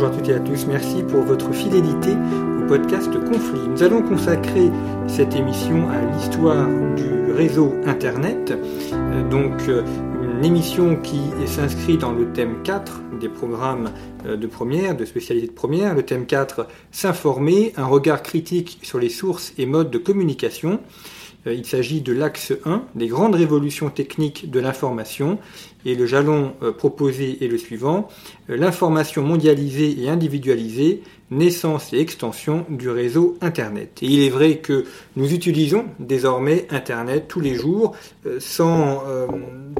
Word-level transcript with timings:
Bonjour 0.00 0.14
à 0.14 0.18
toutes 0.18 0.30
et 0.30 0.34
à 0.34 0.40
tous, 0.40 0.66
merci 0.66 1.02
pour 1.02 1.24
votre 1.24 1.52
fidélité 1.52 2.12
au 2.58 2.66
podcast 2.66 3.12
Conflit. 3.12 3.68
Nous 3.68 3.82
allons 3.82 4.00
consacrer 4.00 4.70
cette 5.06 5.36
émission 5.36 5.90
à 5.90 6.00
l'histoire 6.16 6.66
du 6.96 7.32
réseau 7.32 7.74
Internet, 7.84 8.54
euh, 8.94 9.28
donc 9.28 9.52
euh, 9.68 9.82
une 10.22 10.42
émission 10.42 10.96
qui 10.96 11.20
s'inscrit 11.44 11.98
dans 11.98 12.12
le 12.12 12.32
thème 12.32 12.62
4 12.62 13.02
des 13.20 13.28
programmes 13.28 13.90
euh, 14.24 14.38
de 14.38 14.46
première, 14.46 14.96
de 14.96 15.04
spécialité 15.04 15.48
de 15.48 15.52
première. 15.52 15.94
Le 15.94 16.02
thème 16.02 16.24
4, 16.24 16.66
s'informer, 16.90 17.74
un 17.76 17.84
regard 17.84 18.22
critique 18.22 18.78
sur 18.82 18.98
les 18.98 19.10
sources 19.10 19.52
et 19.58 19.66
modes 19.66 19.90
de 19.90 19.98
communication. 19.98 20.80
Il 21.46 21.64
s'agit 21.64 22.02
de 22.02 22.12
l'axe 22.12 22.52
1, 22.66 22.84
des 22.94 23.06
grandes 23.06 23.34
révolutions 23.34 23.88
techniques 23.88 24.50
de 24.50 24.60
l'information, 24.60 25.38
et 25.84 25.94
le 25.94 26.06
jalon 26.06 26.54
euh, 26.62 26.72
proposé 26.72 27.38
est 27.44 27.48
le 27.48 27.58
suivant, 27.58 28.08
euh, 28.48 28.56
l'information 28.56 29.22
mondialisée 29.22 29.96
et 30.02 30.08
individualisée, 30.08 31.02
naissance 31.30 31.92
et 31.92 32.00
extension 32.00 32.66
du 32.68 32.90
réseau 32.90 33.36
Internet. 33.40 34.00
Et 34.02 34.06
il 34.06 34.22
est 34.24 34.30
vrai 34.30 34.56
que 34.56 34.84
nous 35.14 35.32
utilisons 35.32 35.84
désormais 36.00 36.66
Internet 36.70 37.26
tous 37.28 37.38
les 37.38 37.54
jours 37.54 37.94
euh, 38.26 38.38
sans 38.40 39.04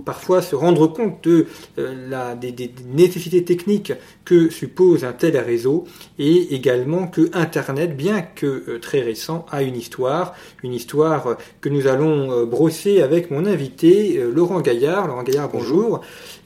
parfois 0.05 0.43
se 0.43 0.55
rendre 0.55 0.87
compte 0.87 1.25
de, 1.25 1.47
la, 1.77 2.37
des, 2.37 2.53
des, 2.53 2.73
nécessités 2.95 3.45
techniques 3.45 3.93
que 4.25 4.49
suppose 4.49 5.05
un 5.05 5.13
tel 5.13 5.37
réseau 5.37 5.85
et 6.19 6.55
également 6.55 7.09
que 7.09 7.31
Internet, 7.33 7.97
bien 7.97 8.23
que 8.23 8.79
très 8.79 9.01
récent, 9.01 9.45
a 9.51 9.63
une 9.63 9.77
histoire, 9.77 10.35
une 10.63 10.73
histoire 10.73 11.37
que 11.61 11.69
nous 11.69 11.89
allons 11.89 12.47
brosser 12.47 13.03
avec 13.03 13.31
mon 13.31 13.45
invité 13.45 14.23
Laurent 14.33 14.61
Gaillard. 14.61 15.09
Laurent 15.09 15.25
Gaillard, 15.25 15.51
bonjour. 15.53 15.90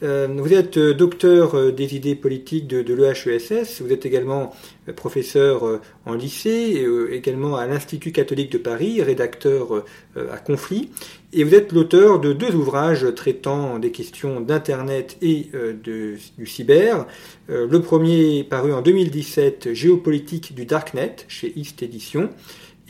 Euh, 0.02 0.28
vous 0.30 0.52
êtes 0.52 0.76
euh, 0.76 0.94
docteur 0.94 1.54
euh, 1.54 1.72
des 1.72 1.94
idées 1.94 2.14
politiques 2.14 2.66
de, 2.66 2.94
l'EHESS, 2.94 3.80
vous 3.80 3.92
êtes 3.92 4.06
également 4.06 4.54
professeur 4.96 5.80
en 6.04 6.12
lycée, 6.12 6.86
également 7.10 7.56
à 7.56 7.66
l'Institut 7.66 8.12
catholique 8.12 8.52
de 8.52 8.58
Paris, 8.58 9.00
rédacteur 9.00 9.82
à 10.14 10.36
Conflit, 10.36 10.90
et 11.32 11.42
vous 11.42 11.54
êtes 11.54 11.72
l'auteur 11.72 12.20
de 12.20 12.34
deux 12.34 12.54
ouvrages 12.54 13.06
traitant 13.16 13.78
des 13.78 13.90
questions 13.90 14.42
d'Internet 14.42 15.16
et 15.22 15.48
du 15.82 16.18
cyber. 16.44 17.06
Le 17.48 17.78
premier 17.78 18.44
paru 18.44 18.74
en 18.74 18.82
2017, 18.82 19.72
Géopolitique 19.72 20.54
du 20.54 20.66
Darknet, 20.66 21.16
chez 21.28 21.54
East 21.56 21.82
Edition, 21.82 22.28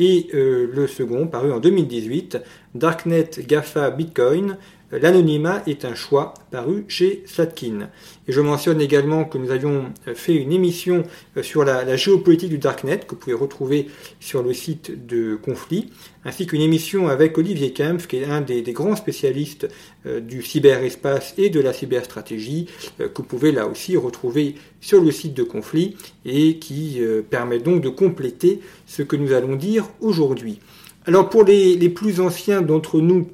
et 0.00 0.27
le 0.32 0.88
second 0.88 1.28
paru 1.28 1.52
en 1.52 1.60
2018, 1.60 2.38
Darknet, 2.75 3.30
GAFA, 3.47 3.91
Bitcoin, 3.91 4.58
L'anonymat 5.00 5.62
est 5.67 5.84
un 5.84 5.95
choix 5.95 6.34
paru 6.50 6.84
chez 6.89 7.25
Slatkin. 7.27 7.89
Et 8.28 8.33
je 8.33 8.41
mentionne 8.41 8.81
également 8.81 9.25
que 9.25 9.39
nous 9.39 9.50
avions 9.50 9.92
fait 10.14 10.34
une 10.34 10.53
émission 10.53 11.03
euh, 11.37 11.42
sur 11.42 11.64
la, 11.64 11.97
géopolitique 11.97 12.50
du 12.50 12.59
Darknet 12.59 13.00
que 13.00 13.11
vous 13.11 13.17
pouvez 13.17 13.34
retrouver 13.34 13.89
sur 14.20 14.42
le 14.42 14.53
site 14.53 15.06
de 15.06 15.34
Conflit, 15.34 15.91
ainsi 16.25 16.47
qu'une 16.47 16.61
émission 16.61 17.09
avec 17.09 17.37
Olivier 17.39 17.72
Kempf, 17.72 18.06
qui 18.06 18.19
est 18.19 18.25
un 18.25 18.41
des, 18.41 18.62
grands 18.72 18.95
spécialistes 18.95 19.69
euh, 20.06 20.20
du 20.20 20.42
cyberespace 20.42 21.34
et 21.39 21.50
de 21.50 21.61
la 21.61 21.72
cyberstratégie, 21.72 22.67
euh, 23.00 23.09
que 23.09 23.19
vous 23.19 23.28
pouvez 23.28 23.53
là 23.53 23.67
aussi 23.67 23.97
retrouver 23.97 24.55
sur 24.81 25.03
le 25.03 25.11
site 25.11 25.34
de 25.34 25.42
Conflit 25.42 25.97
et 26.25 26.59
qui 26.59 27.00
permet 27.31 27.59
donc 27.59 27.81
de 27.81 27.89
compléter 27.89 28.61
ce 28.87 29.03
que 29.03 29.17
nous 29.17 29.33
allons 29.33 29.56
dire 29.56 29.89
aujourd'hui. 30.00 30.61
Alors 31.06 31.31
pour 31.31 31.45
les 31.45 31.89
plus 31.89 32.20
anciens 32.20 32.61
d'entre 32.61 33.00
nous, 33.00 33.28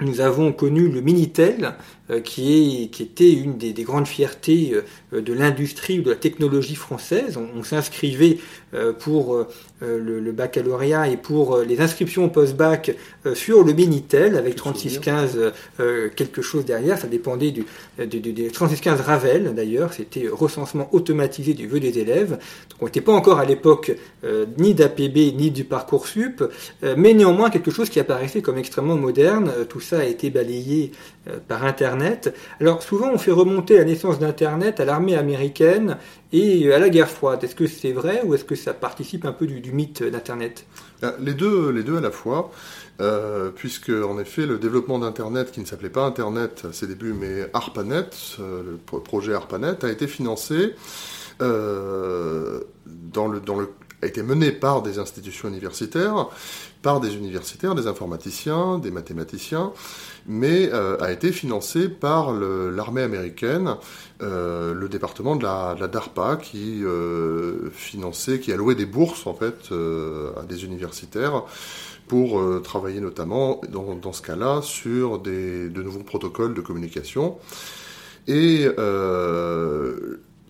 nous 0.00 0.20
avons 0.20 0.52
connu 0.52 0.88
le 0.88 1.00
Minitel, 1.00 1.74
qui, 2.22 2.84
est, 2.84 2.88
qui 2.88 3.02
était 3.02 3.32
une 3.32 3.58
des, 3.58 3.72
grandes 3.82 4.06
fiertés 4.06 4.74
euh, 5.12 5.20
de 5.20 5.32
l'industrie 5.32 5.98
ou 5.98 6.02
de 6.02 6.10
la 6.10 6.16
technologie 6.16 6.76
française. 6.76 7.36
On, 7.36 7.64
s'inscrivait 7.64 8.38
euh, 8.74 8.92
pour 8.92 9.44
le, 9.80 10.32
baccalauréat 10.32 11.08
et 11.08 11.16
pour 11.16 11.58
les 11.58 11.80
inscriptions 11.80 12.28
post-bac 12.28 12.94
sur 13.34 13.64
le 13.64 13.72
Minitel 13.72 14.36
avec 14.36 14.54
3615 14.54 15.52
quelque 16.14 16.42
chose 16.42 16.64
derrière. 16.64 16.98
Ça 16.98 17.08
dépendait 17.08 17.50
du, 17.50 17.64
du, 17.98 18.20
du, 18.20 18.50
3615 18.50 19.00
Ravel 19.00 19.54
d'ailleurs. 19.54 19.92
C'était 19.92 20.28
recensement 20.28 20.88
automatisé 20.92 21.54
du 21.54 21.66
vœu 21.66 21.80
des 21.80 21.98
élèves. 21.98 22.30
Donc 22.70 22.82
on 22.82 22.84
n'était 22.84 23.00
pas 23.00 23.12
encore 23.12 23.38
à 23.38 23.44
l'époque 23.44 23.92
ni 24.58 24.74
d'APB 24.74 25.34
ni 25.36 25.50
du 25.50 25.64
Parcoursup, 25.64 26.44
mais 26.96 27.14
néanmoins 27.14 27.50
quelque 27.50 27.70
chose 27.70 27.88
qui 27.88 27.98
apparaissait 27.98 28.42
comme 28.42 28.58
extrêmement 28.58 28.96
moderne. 28.96 29.50
tout 29.68 29.80
ça 29.80 30.00
a 30.00 30.04
été 30.04 30.30
balayé 30.30 30.92
par 31.48 31.64
Internet 31.64 31.95
alors 32.60 32.82
souvent 32.82 33.10
on 33.12 33.18
fait 33.18 33.30
remonter 33.30 33.76
la 33.76 33.84
naissance 33.84 34.18
d'Internet 34.18 34.80
à 34.80 34.84
l'armée 34.84 35.16
américaine 35.16 35.98
et 36.32 36.72
à 36.72 36.78
la 36.78 36.88
guerre 36.88 37.08
froide. 37.08 37.42
Est-ce 37.44 37.54
que 37.54 37.66
c'est 37.66 37.92
vrai 37.92 38.22
ou 38.24 38.34
est-ce 38.34 38.44
que 38.44 38.54
ça 38.54 38.74
participe 38.74 39.24
un 39.24 39.32
peu 39.32 39.46
du, 39.46 39.72
mythe 39.72 40.02
d'Internet? 40.02 40.66
Euh, 41.02 41.12
les 41.20 41.34
deux, 41.34 41.70
les 41.70 41.82
deux 41.82 41.98
à 41.98 42.00
la 42.00 42.10
fois. 42.10 42.50
Euh, 42.98 43.50
puisque 43.54 43.90
en 43.90 44.18
effet 44.18 44.46
le 44.46 44.56
développement 44.56 44.98
d'Internet, 44.98 45.52
qui 45.52 45.60
ne 45.60 45.66
s'appelait 45.66 45.90
pas 45.90 46.06
Internet 46.06 46.64
à 46.66 46.72
ses 46.72 46.86
débuts, 46.86 47.12
mais 47.12 47.50
ARPANET, 47.52 48.08
euh, 48.40 48.62
le 48.62 49.00
projet 49.00 49.34
ARPANET, 49.34 49.84
a 49.84 49.90
été 49.90 50.06
financé 50.06 50.74
dans 51.38 53.28
le, 53.28 53.40
dans 53.40 53.56
le 53.56 53.68
a 54.02 54.06
été 54.06 54.22
mené 54.22 54.52
par 54.52 54.82
des 54.82 54.98
institutions 54.98 55.48
universitaires, 55.48 56.28
par 56.86 57.00
des 57.00 57.16
universitaires, 57.16 57.74
des 57.74 57.88
informaticiens, 57.88 58.78
des 58.78 58.92
mathématiciens, 58.92 59.72
mais 60.28 60.70
euh, 60.72 60.96
a 61.00 61.10
été 61.10 61.32
financé 61.32 61.88
par 61.88 62.32
l'armée 62.32 63.02
américaine, 63.02 63.74
euh, 64.22 64.72
le 64.72 64.88
département 64.88 65.34
de 65.34 65.42
la, 65.42 65.88
DARPA, 65.88 66.36
qui 66.36 66.84
euh, 66.84 67.70
finançait, 67.72 68.38
qui 68.38 68.52
allouait 68.52 68.76
des 68.76 68.86
bourses 68.86 69.26
en 69.26 69.34
fait 69.34 69.72
à 70.40 70.44
des 70.44 70.64
universitaires 70.64 71.42
pour 72.06 72.40
travailler 72.62 73.00
notamment 73.00 73.60
dans, 73.68 74.12
ce 74.12 74.22
cas-là 74.22 74.62
sur 74.62 75.18
des, 75.18 75.68
de 75.68 75.82
nouveaux 75.82 76.04
protocoles 76.04 76.54
de 76.54 76.60
communication. 76.60 77.36
Et 78.28 78.68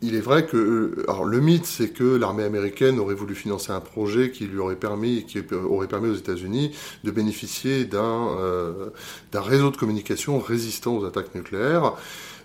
il 0.03 0.15
est 0.15 0.21
vrai 0.21 0.45
que 0.47 0.57
euh, 0.57 1.05
alors 1.09 1.25
le 1.25 1.41
mythe 1.41 1.65
c'est 1.65 1.89
que 1.89 2.05
l'armée 2.05 2.45
américaine 2.45 2.99
aurait 2.99 3.15
voulu 3.15 3.34
financer 3.34 3.73
un 3.73 3.81
projet 3.81 4.31
qui 4.31 4.47
lui 4.47 4.59
aurait 4.59 4.77
permis 4.77 5.25
qui 5.25 5.43
aurait 5.53 5.89
permis 5.89 6.11
aux 6.11 6.15
États-Unis 6.15 6.77
de 7.05 7.11
bénéficier 7.11 7.84
d'un 7.84 8.29
euh, 8.39 8.91
réseau 9.33 9.71
de 9.71 9.77
communication 9.77 10.39
résistant 10.39 10.97
aux 10.97 11.05
attaques 11.05 11.34
nucléaires. 11.34 11.95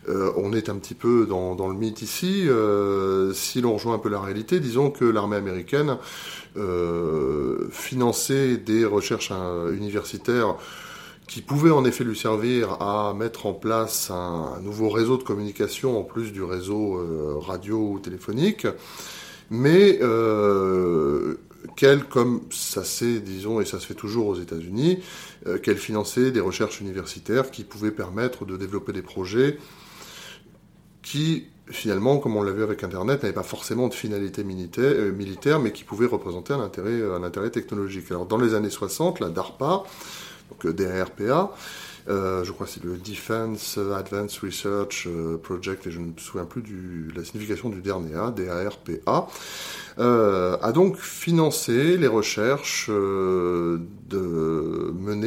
Euh, 0.09 0.31
on 0.35 0.51
est 0.51 0.69
un 0.69 0.75
petit 0.75 0.95
peu 0.95 1.27
dans, 1.27 1.53
dans 1.53 1.67
le 1.67 1.75
mythe 1.75 2.01
ici. 2.01 2.47
si 3.33 3.61
l'on 3.61 3.73
rejoint 3.73 3.93
un 3.93 3.99
peu 3.99 4.09
la 4.09 4.19
réalité, 4.19 4.59
disons 4.59 4.89
que 4.89 5.05
l'armée 5.05 5.37
américaine 5.37 5.97
finançait 7.71 8.57
des 8.57 8.83
recherches 8.83 9.31
universitaires 9.71 10.55
qui 11.31 11.41
pouvait 11.41 11.71
en 11.71 11.85
effet 11.85 12.03
lui 12.03 12.17
servir 12.17 12.81
à 12.81 13.13
mettre 13.13 13.45
en 13.45 13.53
place 13.53 14.11
un, 14.11 14.59
nouveau 14.61 14.89
réseau 14.89 15.15
de 15.15 15.23
communication 15.23 15.97
en 15.97 16.03
plus 16.03 16.33
du 16.33 16.43
réseau 16.43 16.97
euh, 16.97 17.37
radio 17.39 17.93
ou 17.93 17.99
téléphonique, 17.99 18.67
mais 19.49 19.99
euh, 20.01 21.35
qu'elle, 21.77 22.03
comme 22.03 22.41
ça 22.49 22.83
c'est, 22.83 23.21
disons, 23.21 23.61
et 23.61 23.65
ça 23.65 23.79
se 23.79 23.87
fait 23.87 23.93
toujours 23.93 24.27
aux 24.27 24.35
États-Unis, 24.35 24.99
euh, 25.47 25.57
qu'elle 25.57 25.77
finançait 25.77 26.31
des 26.31 26.41
recherches 26.41 26.81
universitaires 26.81 27.49
qui 27.49 27.63
pouvaient 27.63 27.91
permettre 27.91 28.43
de 28.43 28.57
développer 28.57 28.91
des 28.91 29.01
projets 29.01 29.57
qui, 31.01 31.45
finalement, 31.67 32.17
comme 32.17 32.35
on 32.35 32.43
l'a 32.43 32.51
vu 32.51 32.63
avec 32.63 32.83
Internet, 32.83 33.23
n'avaient 33.23 33.33
pas 33.33 33.41
forcément 33.41 33.87
de 33.87 33.93
finalité 33.93 34.43
militaire, 34.43 35.61
mais 35.61 35.71
qui 35.71 35.85
pouvaient 35.85 36.07
représenter 36.07 36.51
un 36.51 36.59
intérêt, 36.59 37.01
un 37.01 37.23
intérêt 37.23 37.51
technologique. 37.51 38.11
Alors, 38.11 38.25
dans 38.25 38.37
les 38.37 38.53
années 38.53 38.69
60, 38.69 39.21
la 39.21 39.29
DARPA, 39.29 39.83
donc 40.51 40.65
euh, 40.65 40.73
DARPA. 40.73 41.51
Euh, 42.09 42.43
je 42.43 42.51
crois 42.51 42.65
que 42.65 42.71
c'est 42.73 42.83
le 42.83 42.97
Defense 42.97 43.77
Advanced 43.77 44.39
Research 44.43 45.05
euh, 45.07 45.37
Project, 45.37 45.85
et 45.87 45.91
je 45.91 45.99
ne 45.99 46.07
me 46.07 46.13
souviens 46.17 46.45
plus 46.45 46.63
de 46.63 47.15
la 47.15 47.23
signification 47.23 47.69
du 47.69 47.81
dernier 47.81 48.15
A, 48.15 48.31
DARPA, 48.31 49.27
a 49.97 50.71
donc 50.71 50.97
financé 50.97 51.97
les 51.97 52.07
recherches 52.07 52.89
menées 52.89 53.63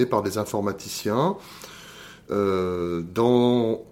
par 0.07 0.23
des 0.23 0.37
informaticiens 0.39 1.37
dans, 2.29 3.85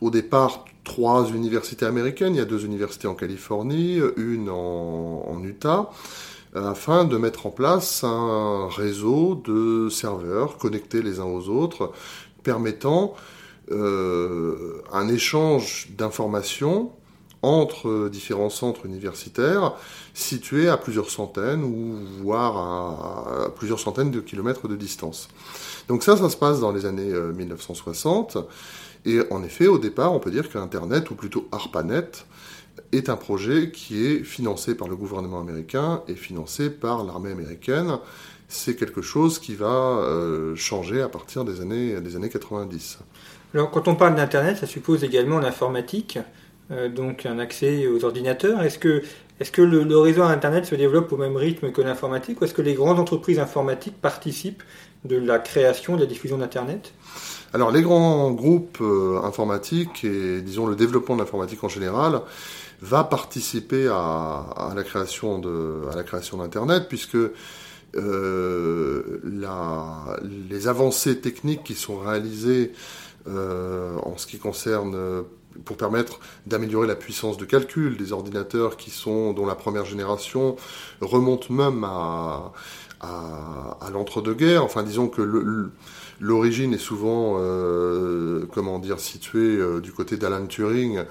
au 0.00 0.10
départ, 0.10 0.66
trois 0.84 1.30
universités 1.30 1.86
américaines. 1.86 2.34
Il 2.34 2.38
y 2.38 2.42
a 2.42 2.44
deux 2.44 2.66
universités 2.66 3.08
en 3.08 3.14
Californie, 3.14 3.98
une 4.18 4.50
en 4.50 5.40
Utah 5.42 5.88
afin 6.54 7.04
de 7.04 7.16
mettre 7.16 7.46
en 7.46 7.50
place 7.50 8.04
un 8.04 8.68
réseau 8.68 9.34
de 9.34 9.88
serveurs 9.88 10.58
connectés 10.58 11.02
les 11.02 11.18
uns 11.20 11.24
aux 11.24 11.48
autres, 11.48 11.92
permettant 12.42 13.14
euh, 13.70 14.82
un 14.92 15.08
échange 15.08 15.88
d'informations 15.96 16.92
entre 17.42 18.08
différents 18.08 18.50
centres 18.50 18.86
universitaires 18.86 19.74
situés 20.14 20.68
à 20.68 20.76
plusieurs 20.76 21.10
centaines 21.10 21.64
ou 21.64 21.98
voire 22.22 22.56
à, 22.56 23.50
plusieurs 23.56 23.80
centaines 23.80 24.10
de 24.10 24.20
kilomètres 24.20 24.68
de 24.68 24.76
distance. 24.76 25.28
Donc 25.88 26.04
ça, 26.04 26.16
ça 26.16 26.30
se 26.30 26.36
passe 26.36 26.60
dans 26.60 26.70
les 26.70 26.86
années 26.86 27.12
1960. 27.12 28.36
Euh, 28.36 28.42
Et 29.04 29.20
en 29.32 29.42
effet, 29.42 29.66
au 29.66 29.78
départ, 29.78 30.12
on 30.12 30.20
peut 30.20 30.30
dire 30.30 30.48
qu'Internet, 30.48 31.10
ou 31.10 31.16
plutôt 31.16 31.48
ARPANET, 31.50 32.24
est 32.92 33.08
un 33.08 33.16
projet 33.16 33.70
qui 33.70 34.06
est 34.06 34.24
financé 34.24 34.74
par 34.74 34.88
le 34.88 34.96
gouvernement 34.96 35.40
américain 35.40 36.02
et 36.08 36.14
financé 36.14 36.70
par 36.70 37.04
l'armée 37.04 37.30
américaine. 37.30 37.98
C'est 38.48 38.76
quelque 38.76 39.00
chose 39.00 39.38
qui 39.38 39.54
va 39.54 40.04
changer 40.56 41.00
à 41.00 41.08
partir 41.08 41.44
des 41.46 41.62
années, 41.62 41.98
des 42.02 42.16
années 42.16 42.28
90. 42.28 42.98
Alors, 43.54 43.70
quand 43.70 43.88
on 43.88 43.94
parle 43.94 44.14
d'Internet, 44.14 44.58
ça 44.58 44.66
suppose 44.66 45.04
également 45.04 45.38
l'informatique, 45.38 46.18
donc 46.94 47.24
un 47.24 47.38
accès 47.38 47.86
aux 47.86 48.04
ordinateurs. 48.04 48.62
Est-ce 48.62 48.78
que 48.78 49.02
est-ce 49.42 49.50
que 49.50 49.62
le, 49.62 49.98
réseau 49.98 50.22
Internet 50.22 50.66
se 50.66 50.76
développe 50.76 51.10
au 51.10 51.16
même 51.16 51.36
rythme 51.36 51.72
que 51.72 51.82
l'informatique 51.82 52.40
ou 52.40 52.44
est-ce 52.44 52.54
que 52.54 52.62
les 52.62 52.74
grandes 52.74 53.00
entreprises 53.00 53.40
informatiques 53.40 54.00
participent 54.00 54.62
de 55.04 55.16
la 55.16 55.40
création, 55.40 55.96
de 55.96 56.00
la 56.00 56.06
diffusion 56.06 56.38
d'Internet? 56.38 56.92
Alors 57.52 57.72
les 57.72 57.82
grands 57.82 58.30
groupes 58.30 58.78
euh, 58.80 59.20
informatiques 59.24 60.04
et 60.04 60.42
disons 60.42 60.66
le 60.66 60.76
développement 60.76 61.16
de 61.16 61.22
l'informatique 61.22 61.64
en 61.64 61.68
général 61.68 62.20
va 62.82 63.04
participer 63.04 63.88
à, 63.88 64.72
la 64.74 64.82
création 64.82 65.38
de 65.38 65.82
la 65.94 66.02
création 66.02 66.38
d'Internet 66.38 66.86
puisque 66.88 67.16
euh, 67.94 69.20
les 70.50 70.68
avancées 70.68 71.20
techniques 71.20 71.62
qui 71.62 71.74
sont 71.74 71.98
réalisées 71.98 72.72
euh, 73.28 73.96
en 74.02 74.18
ce 74.18 74.26
qui 74.26 74.38
concerne 74.38 75.24
pour 75.64 75.76
permettre 75.76 76.20
d'améliorer 76.46 76.86
la 76.86 76.96
puissance 76.96 77.36
de 77.36 77.44
calcul 77.44 77.96
des 77.96 78.12
ordinateurs 78.12 78.76
qui 78.76 78.90
sont 78.90 79.32
dont 79.32 79.46
la 79.46 79.54
première 79.54 79.84
génération 79.84 80.56
remonte 81.00 81.50
même 81.50 81.84
à, 81.84 82.52
l'entre-deux-guerres. 83.92 84.64
Enfin, 84.64 84.82
disons 84.82 85.08
que 85.08 85.22
l'origine 86.20 86.72
est 86.74 86.78
souvent, 86.78 87.36
euh, 87.38 88.46
comment 88.52 88.78
dire, 88.78 89.00
située 89.00 89.56
euh, 89.56 89.80
du 89.80 89.92
côté 89.92 90.16
d'Alan 90.16 90.46
Turing, 90.46 91.02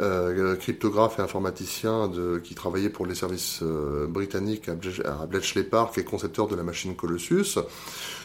euh, 0.00 0.56
cryptographe 0.56 1.18
et 1.18 1.22
informaticien 1.22 2.10
qui 2.44 2.54
travaillait 2.54 2.90
pour 2.90 3.06
les 3.06 3.14
services 3.14 3.62
britanniques 4.08 4.68
à, 4.68 5.26
Bletchley 5.26 5.64
Park 5.64 5.98
et 5.98 6.04
concepteur 6.04 6.48
de 6.48 6.56
la 6.56 6.62
machine 6.62 6.94
Colossus. 6.96 7.58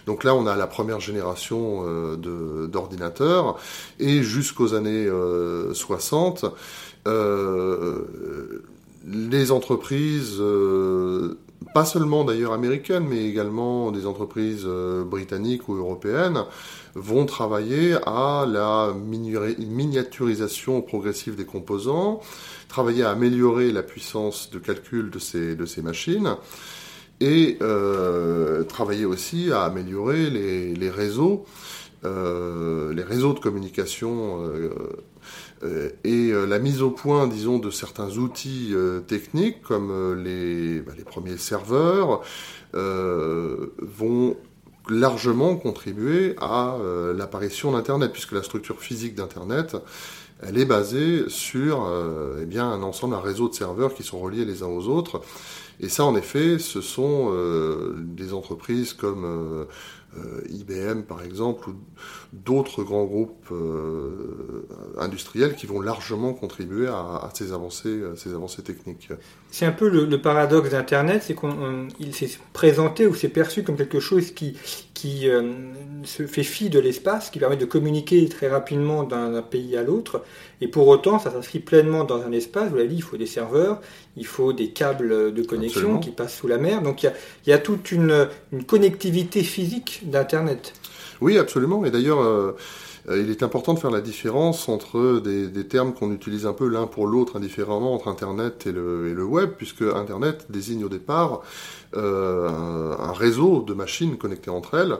Donc 0.05 0.23
là, 0.23 0.35
on 0.35 0.45
a 0.47 0.55
la 0.55 0.67
première 0.67 0.99
génération 0.99 2.17
d'ordinateurs 2.17 3.57
et 3.99 4.21
jusqu'aux 4.23 4.73
années 4.73 5.09
60, 5.73 6.45
les 9.05 9.51
entreprises 9.51 10.41
pas 11.73 11.85
seulement 11.85 12.23
d'ailleurs 12.23 12.53
américaines, 12.53 13.05
mais 13.07 13.25
également 13.25 13.91
des 13.91 14.05
entreprises 14.05 14.63
euh, 14.65 15.03
britanniques 15.03 15.69
ou 15.69 15.75
européennes, 15.75 16.43
vont 16.95 17.25
travailler 17.25 17.95
à 18.05 18.45
la 18.47 18.93
miniaturisation 18.93 20.81
progressive 20.81 21.35
des 21.35 21.45
composants, 21.45 22.21
travailler 22.67 23.03
à 23.03 23.11
améliorer 23.11 23.71
la 23.71 23.83
puissance 23.83 24.49
de 24.51 24.59
calcul 24.59 25.09
de 25.09 25.19
ces, 25.19 25.81
machines, 25.81 26.35
et 27.19 27.57
euh, 27.61 28.63
travailler 28.63 29.05
aussi 29.05 29.51
à 29.51 29.63
améliorer 29.63 30.29
les, 30.29 30.89
réseaux, 30.89 31.45
euh, 32.03 32.93
les 32.93 33.03
réseaux 33.03 33.33
de 33.33 33.39
communication 33.39 34.39
et 36.03 36.31
euh, 36.31 36.45
la 36.45 36.59
mise 36.59 36.81
au 36.81 36.89
point, 36.89 37.27
disons, 37.27 37.59
de 37.59 37.69
certains 37.69 38.17
outils 38.17 38.71
euh, 38.73 38.99
techniques 38.99 39.61
comme 39.61 40.21
les, 40.21 40.81
bah, 40.81 40.93
les, 40.97 41.03
premiers 41.03 41.37
serveurs 41.37 42.21
vont 42.73 44.35
largement 44.89 45.55
contribuer 45.55 46.35
à 46.41 46.75
l'apparition 47.15 47.71
d'Internet, 47.71 48.11
puisque 48.11 48.31
la 48.31 48.41
structure 48.41 48.79
physique 48.79 49.13
d'Internet, 49.13 49.77
elle 50.41 50.57
est 50.57 50.65
basée 50.65 51.25
sur 51.27 51.87
eh 52.41 52.45
bien, 52.45 52.67
un 52.69 52.81
ensemble, 52.81 53.13
un 53.13 53.21
réseau 53.21 53.47
de 53.47 53.53
serveurs 53.53 53.93
qui 53.93 54.01
sont 54.01 54.19
reliés 54.19 54.43
les 54.43 54.63
uns 54.63 54.67
aux 54.67 54.87
autres. 54.87 55.21
Et 55.79 55.87
ça, 55.87 56.03
en 56.03 56.15
effet, 56.15 56.57
ce 56.57 56.81
sont 56.81 57.31
des 57.95 58.33
entreprises 58.33 58.93
comme 58.93 59.25
euh, 59.25 59.65
IBM 60.49 61.01
par 61.01 61.23
exemple, 61.23 61.69
ou 61.69 61.75
d'autres 62.31 62.83
grands 62.83 63.05
groupes 63.05 63.47
euh, 63.51 64.65
industriels 64.99 65.55
qui 65.55 65.65
vont 65.65 65.81
largement 65.81 66.33
contribuer 66.33 66.87
à, 66.87 67.29
ces, 67.33 67.51
avancées, 67.51 68.01
ces 68.15 68.33
avancées 68.33 68.63
techniques. 68.63 69.09
C'est 69.51 69.65
un 69.65 69.71
peu 69.71 69.89
le, 69.89 70.21
paradoxe 70.21 70.71
d'Internet, 70.71 71.23
c'est 71.25 71.35
qu'il 71.35 72.15
s'est 72.15 72.39
présenté 72.53 73.05
ou 73.07 73.13
s'est 73.13 73.29
perçu 73.29 73.63
comme 73.63 73.75
quelque 73.75 73.99
chose 73.99 74.31
qui, 74.31 74.57
qui 74.93 75.29
euh, 75.29 75.53
se 76.03 76.25
fait 76.25 76.43
fi 76.43 76.69
de 76.69 76.79
l'espace, 76.79 77.29
qui 77.29 77.39
permet 77.39 77.57
de 77.57 77.65
communiquer 77.65 78.27
très 78.29 78.47
rapidement 78.47 79.03
d'un 79.03 79.41
pays 79.41 79.77
à 79.77 79.83
l'autre, 79.83 80.23
et 80.63 80.67
pour 80.69 80.87
autant, 80.87 81.19
ça 81.19 81.29
s'inscrit 81.29 81.59
pleinement 81.59 82.05
dans 82.05 82.21
un 82.21 82.31
espace. 82.31 82.69
Vous 82.69 82.77
l'avez 82.77 82.87
dit, 82.87 82.95
il 82.95 83.03
faut 83.03 83.17
des 83.17 83.25
serveurs, 83.25 83.81
il 84.15 84.25
faut 84.25 84.53
des 84.53 84.69
câbles 84.69 85.33
de 85.33 85.43
connexion 85.43 85.99
qui 85.99 86.09
passent 86.09 86.37
sous 86.37 86.47
la 86.47 86.57
mer. 86.57 86.81
Donc 86.81 87.03
il 87.03 87.11
y 87.47 87.51
a, 87.51 87.57
toute 87.57 87.91
une, 87.91 88.29
connectivité 88.65 89.43
physique 89.43 90.02
Oui, 91.21 91.37
absolument. 91.37 91.85
Et 91.85 91.91
d'ailleurs, 91.91 92.21
euh, 92.21 92.55
il 93.09 93.29
est 93.29 93.43
important 93.43 93.73
de 93.73 93.79
faire 93.79 93.91
la 93.91 94.01
différence 94.01 94.69
entre 94.69 95.19
des, 95.19 95.67
termes 95.67 95.93
qu'on 95.93 96.11
utilise 96.11 96.45
un 96.45 96.53
peu 96.53 96.67
l'un 96.67 96.87
pour 96.87 97.07
l'autre 97.07 97.35
indifféremment 97.35 97.93
entre 97.93 98.07
Internet 98.07 98.65
et 98.65 98.71
le, 98.71 99.23
web, 99.23 99.51
puisque 99.57 99.81
Internet 99.81 100.45
désigne 100.49 100.85
au 100.85 100.89
départ 100.89 101.41
euh, 101.95 102.95
un, 102.97 103.13
réseau 103.13 103.61
de 103.61 103.73
machines 103.73 104.17
connectées 104.17 104.49
entre 104.49 104.75
elles 104.75 104.97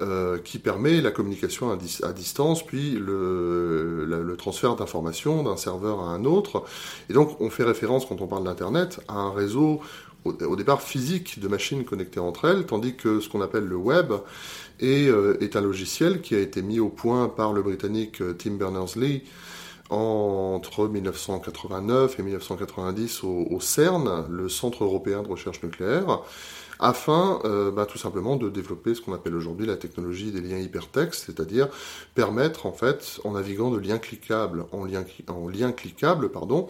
euh, 0.00 0.38
qui 0.38 0.58
permet 0.58 1.00
la 1.00 1.10
communication 1.10 1.70
à, 1.70 2.12
distance, 2.12 2.66
puis 2.66 2.92
le, 2.92 4.34
transfert 4.36 4.74
d'informations 4.74 5.42
d'un 5.44 5.56
serveur 5.56 6.00
à 6.00 6.10
un 6.10 6.24
autre. 6.24 6.64
Et 7.08 7.12
donc 7.12 7.40
on 7.40 7.50
fait 7.50 7.62
référence 7.62 8.06
quand 8.06 8.20
on 8.20 8.26
parle 8.26 8.44
d'Internet 8.44 9.00
à 9.08 9.14
un 9.14 9.32
réseau 9.32 9.80
au, 10.24 10.56
départ 10.56 10.82
physique 10.82 11.40
de 11.40 11.48
machines 11.48 11.84
connectées 11.84 12.20
entre 12.20 12.46
elles, 12.46 12.66
tandis 12.66 12.94
que 12.96 13.20
ce 13.20 13.28
qu'on 13.28 13.40
appelle 13.40 13.64
le 13.64 13.76
web 13.76 14.12
est, 14.80 15.08
euh, 15.08 15.36
un 15.54 15.60
logiciel 15.60 16.20
qui 16.20 16.34
a 16.34 16.40
été 16.40 16.62
mis 16.62 16.80
au 16.80 16.88
point 16.88 17.28
par 17.28 17.52
le 17.52 17.62
Britannique 17.62 18.22
Tim 18.38 18.52
Berners-Lee 18.52 19.22
entre 19.92 20.88
1989 20.88 22.18
et 22.18 22.22
1990 22.22 23.24
au, 23.24 23.60
CERN, 23.60 24.26
le 24.30 24.48
Centre 24.48 24.84
européen 24.84 25.22
de 25.22 25.28
recherche 25.28 25.62
nucléaire, 25.62 26.20
afin 26.78 27.40
euh, 27.44 27.70
bah, 27.70 27.84
tout 27.84 27.98
simplement 27.98 28.36
de 28.36 28.48
développer 28.48 28.94
ce 28.94 29.02
qu'on 29.02 29.12
appelle 29.12 29.34
aujourd'hui 29.34 29.66
la 29.66 29.76
technologie 29.76 30.32
des 30.32 30.40
liens 30.40 30.58
hypertextes, 30.58 31.24
c'est-à-dire 31.26 31.68
permettre 32.14 32.64
en 32.64 32.72
fait, 32.72 33.20
en 33.24 33.32
naviguant 33.32 33.70
de 33.70 33.78
lien 33.78 33.98
cliquable 33.98 34.64
en 34.72 34.84
lien, 34.84 35.04
en 35.28 35.48
lien 35.48 35.72
cliquable, 35.72 36.30
pardon, 36.30 36.68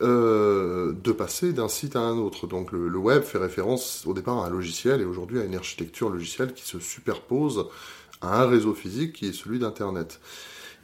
euh, 0.00 0.92
de 0.92 1.12
passer 1.12 1.52
d'un 1.52 1.68
site 1.68 1.96
à 1.96 2.00
un 2.00 2.18
autre. 2.18 2.46
Donc 2.46 2.70
le, 2.70 2.96
web 2.96 3.22
fait 3.24 3.38
référence 3.38 4.04
au 4.06 4.14
départ 4.14 4.38
à 4.38 4.46
un 4.46 4.50
logiciel 4.50 5.00
et 5.00 5.04
aujourd'hui 5.04 5.40
à 5.40 5.44
une 5.44 5.56
architecture 5.56 6.08
logicielle 6.08 6.52
qui 6.52 6.64
se 6.64 6.78
superpose 6.78 7.66
à 8.20 8.42
un 8.42 8.46
réseau 8.46 8.74
physique 8.74 9.12
qui 9.14 9.26
est 9.26 9.32
celui 9.32 9.58
d'Internet. 9.58 10.20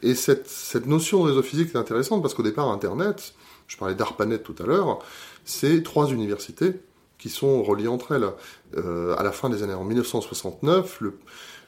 Et 0.01 0.15
cette, 0.15 0.85
notion 0.85 1.23
de 1.23 1.29
réseau 1.29 1.43
physique 1.43 1.69
est 1.73 1.77
intéressante 1.77 2.21
parce 2.21 2.33
qu'au 2.33 2.43
départ, 2.43 2.69
Internet, 2.69 3.33
je 3.67 3.77
parlais 3.77 3.95
d'ARPANET 3.95 4.39
tout 4.39 4.55
à 4.59 4.63
l'heure, 4.63 4.99
c'est 5.45 5.83
trois 5.83 6.07
universités 6.07 6.79
qui 7.17 7.29
sont 7.29 7.61
reliées 7.61 7.87
entre 7.87 8.13
elles. 8.13 8.27
Euh, 8.77 9.15
à 9.17 9.23
la 9.23 9.31
fin 9.31 9.49
des 9.49 9.63
années 9.63 9.73
en 9.73 9.83
1969, 9.83 11.01
le, 11.01 11.19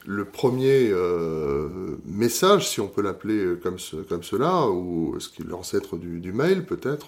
le 0.06 0.24
premier 0.24 0.90
euh, 0.90 1.68
message, 2.04 2.68
si 2.68 2.80
on 2.80 2.88
peut 2.88 3.00
l'appeler 3.00 3.54
comme, 3.62 3.76
comme 4.08 4.22
cela, 4.22 4.68
ou 4.68 5.16
ce 5.18 5.28
qui 5.28 5.42
est 5.42 5.46
l'ancêtre 5.46 5.96
du, 5.96 6.32
mail 6.32 6.64
peut-être, 6.64 7.06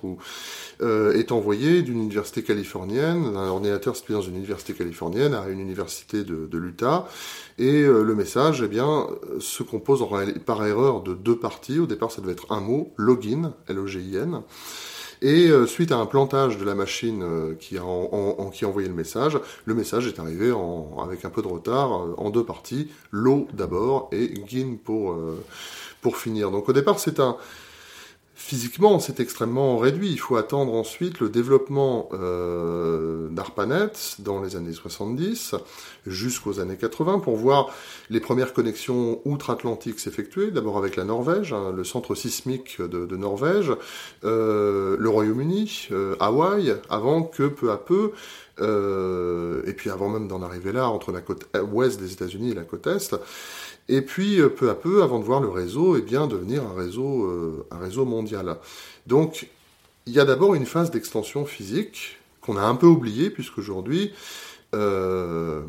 euh, 0.80 1.12
est 1.12 1.30
envoyé 1.30 1.82
d'une 1.82 2.00
université 2.00 2.42
californienne, 2.42 3.32
d'un 3.32 3.48
ordinateur 3.48 3.96
situé 3.96 4.14
dans 4.14 4.22
une 4.22 4.36
université 4.36 4.72
californienne 4.72 5.34
à 5.34 5.48
une 5.48 5.60
université 5.60 6.24
de, 6.24 6.58
l'Utah, 6.58 7.06
et 7.58 7.82
euh, 7.82 8.02
le 8.02 8.14
message, 8.14 8.62
eh 8.64 8.68
bien, 8.68 9.06
se 9.40 9.62
compose 9.62 10.04
par 10.46 10.64
erreur 10.66 11.02
de 11.02 11.14
deux 11.14 11.36
parties. 11.36 11.78
Au 11.78 11.86
départ, 11.86 12.10
ça 12.10 12.22
devait 12.22 12.32
être 12.32 12.50
un 12.50 12.60
mot, 12.60 12.92
login, 12.96 13.52
L-O-G-I-N. 13.68 14.42
Et 15.23 15.49
euh, 15.49 15.66
suite 15.66 15.92
à 15.92 15.96
un 15.96 16.06
plantage 16.06 16.58
de 16.58 16.64
la 16.64 16.75
machine 16.75 17.23
euh, 17.23 17.54
qui, 17.58 17.78
a 17.78 17.82
qui 18.52 18.64
a 18.64 18.68
envoyé 18.68 18.88
le 18.88 18.94
message, 18.94 19.38
le 19.64 19.75
message 19.75 20.06
est 20.06 20.18
arrivé 20.18 20.52
en, 20.52 20.99
avec 21.02 21.25
un 21.25 21.30
peu 21.30 21.42
de 21.42 21.49
retard 21.49 21.92
euh, 21.92 22.14
en 22.18 22.30
deux 22.30 22.44
parties, 22.44 22.90
l'eau 23.11 23.49
d'abord 23.52 24.08
et 24.12 24.35
Gin 24.46 24.78
pour, 24.78 25.16
pour 26.00 26.16
finir. 26.16 26.50
Donc 26.50 26.68
au 26.68 26.73
départ 26.73 26.99
c'est 26.99 27.20
un, 27.20 27.37
Physiquement, 28.38 28.98
c'est 28.98 29.18
extrêmement 29.18 29.78
réduit. 29.78 30.10
Il 30.10 30.20
faut 30.20 30.36
attendre 30.36 30.74
ensuite 30.74 31.20
le 31.20 31.30
développement 31.30 32.10
euh, 32.12 33.28
d'ARPANET 33.30 33.92
dans 34.18 34.42
les 34.42 34.56
années 34.56 34.74
70 34.74 35.54
jusqu'aux 36.06 36.60
années 36.60 36.76
80 36.76 37.20
pour 37.20 37.36
voir 37.36 37.70
les 38.10 38.20
premières 38.20 38.52
connexions 38.52 39.22
outre-Atlantique 39.24 39.98
s'effectuer. 39.98 40.50
D'abord 40.50 40.76
avec 40.76 40.96
la 40.96 41.04
Norvège, 41.04 41.54
hein, 41.54 41.72
le 41.74 41.82
centre 41.82 42.14
sismique 42.14 42.78
de, 42.78 43.16
Norvège, 43.16 43.72
euh, 44.24 44.96
le 44.98 45.08
Royaume-Uni, 45.08 45.88
euh, 45.92 46.14
Hawaï, 46.20 46.76
avant 46.90 47.22
que 47.22 47.48
peu 47.48 47.70
à 47.70 47.78
peu 47.78 48.12
et 48.58 49.72
puis 49.74 49.90
avant 49.90 50.08
même 50.08 50.28
d'en 50.28 50.40
arriver 50.40 50.72
là, 50.72 50.88
entre 50.88 51.12
la 51.12 51.20
côte 51.20 51.46
ouest 51.72 52.00
des 52.00 52.12
États-Unis 52.12 52.52
et 52.52 52.54
la 52.54 52.62
côte 52.62 52.86
est, 52.86 53.14
et 53.88 54.02
puis 54.02 54.40
euh, 54.40 54.48
peu 54.48 54.70
à 54.70 54.74
peu, 54.74 55.02
avant 55.02 55.18
de 55.18 55.24
voir 55.24 55.40
le 55.40 55.48
réseau, 55.48 55.96
eh 55.96 56.02
bien 56.02 56.26
devenir 56.26 56.64
un 56.64 56.74
réseau, 56.74 57.24
euh, 57.24 57.66
un 57.70 57.78
réseau 57.78 58.04
mondial. 58.04 58.56
Donc 59.06 59.48
il 60.06 60.12
y 60.12 60.20
a 60.20 60.24
d'abord 60.24 60.54
une 60.54 60.66
phase 60.66 60.90
d'extension 60.90 61.44
physique 61.46 62.18
qu'on 62.40 62.56
a 62.56 62.62
un 62.62 62.76
peu 62.76 62.86
oubliée, 62.86 63.30
puisqu'aujourd'hui, 63.30 64.12
euh, 64.74 65.62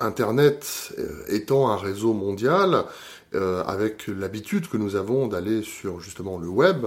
Internet 0.00 0.96
étant 1.28 1.70
un 1.70 1.76
réseau 1.76 2.12
mondial, 2.12 2.84
avec 3.32 4.06
l'habitude 4.06 4.66
que 4.66 4.78
nous 4.78 4.96
avons 4.96 5.26
d'aller 5.26 5.62
sur 5.62 6.00
justement 6.00 6.38
le 6.38 6.48
web, 6.48 6.86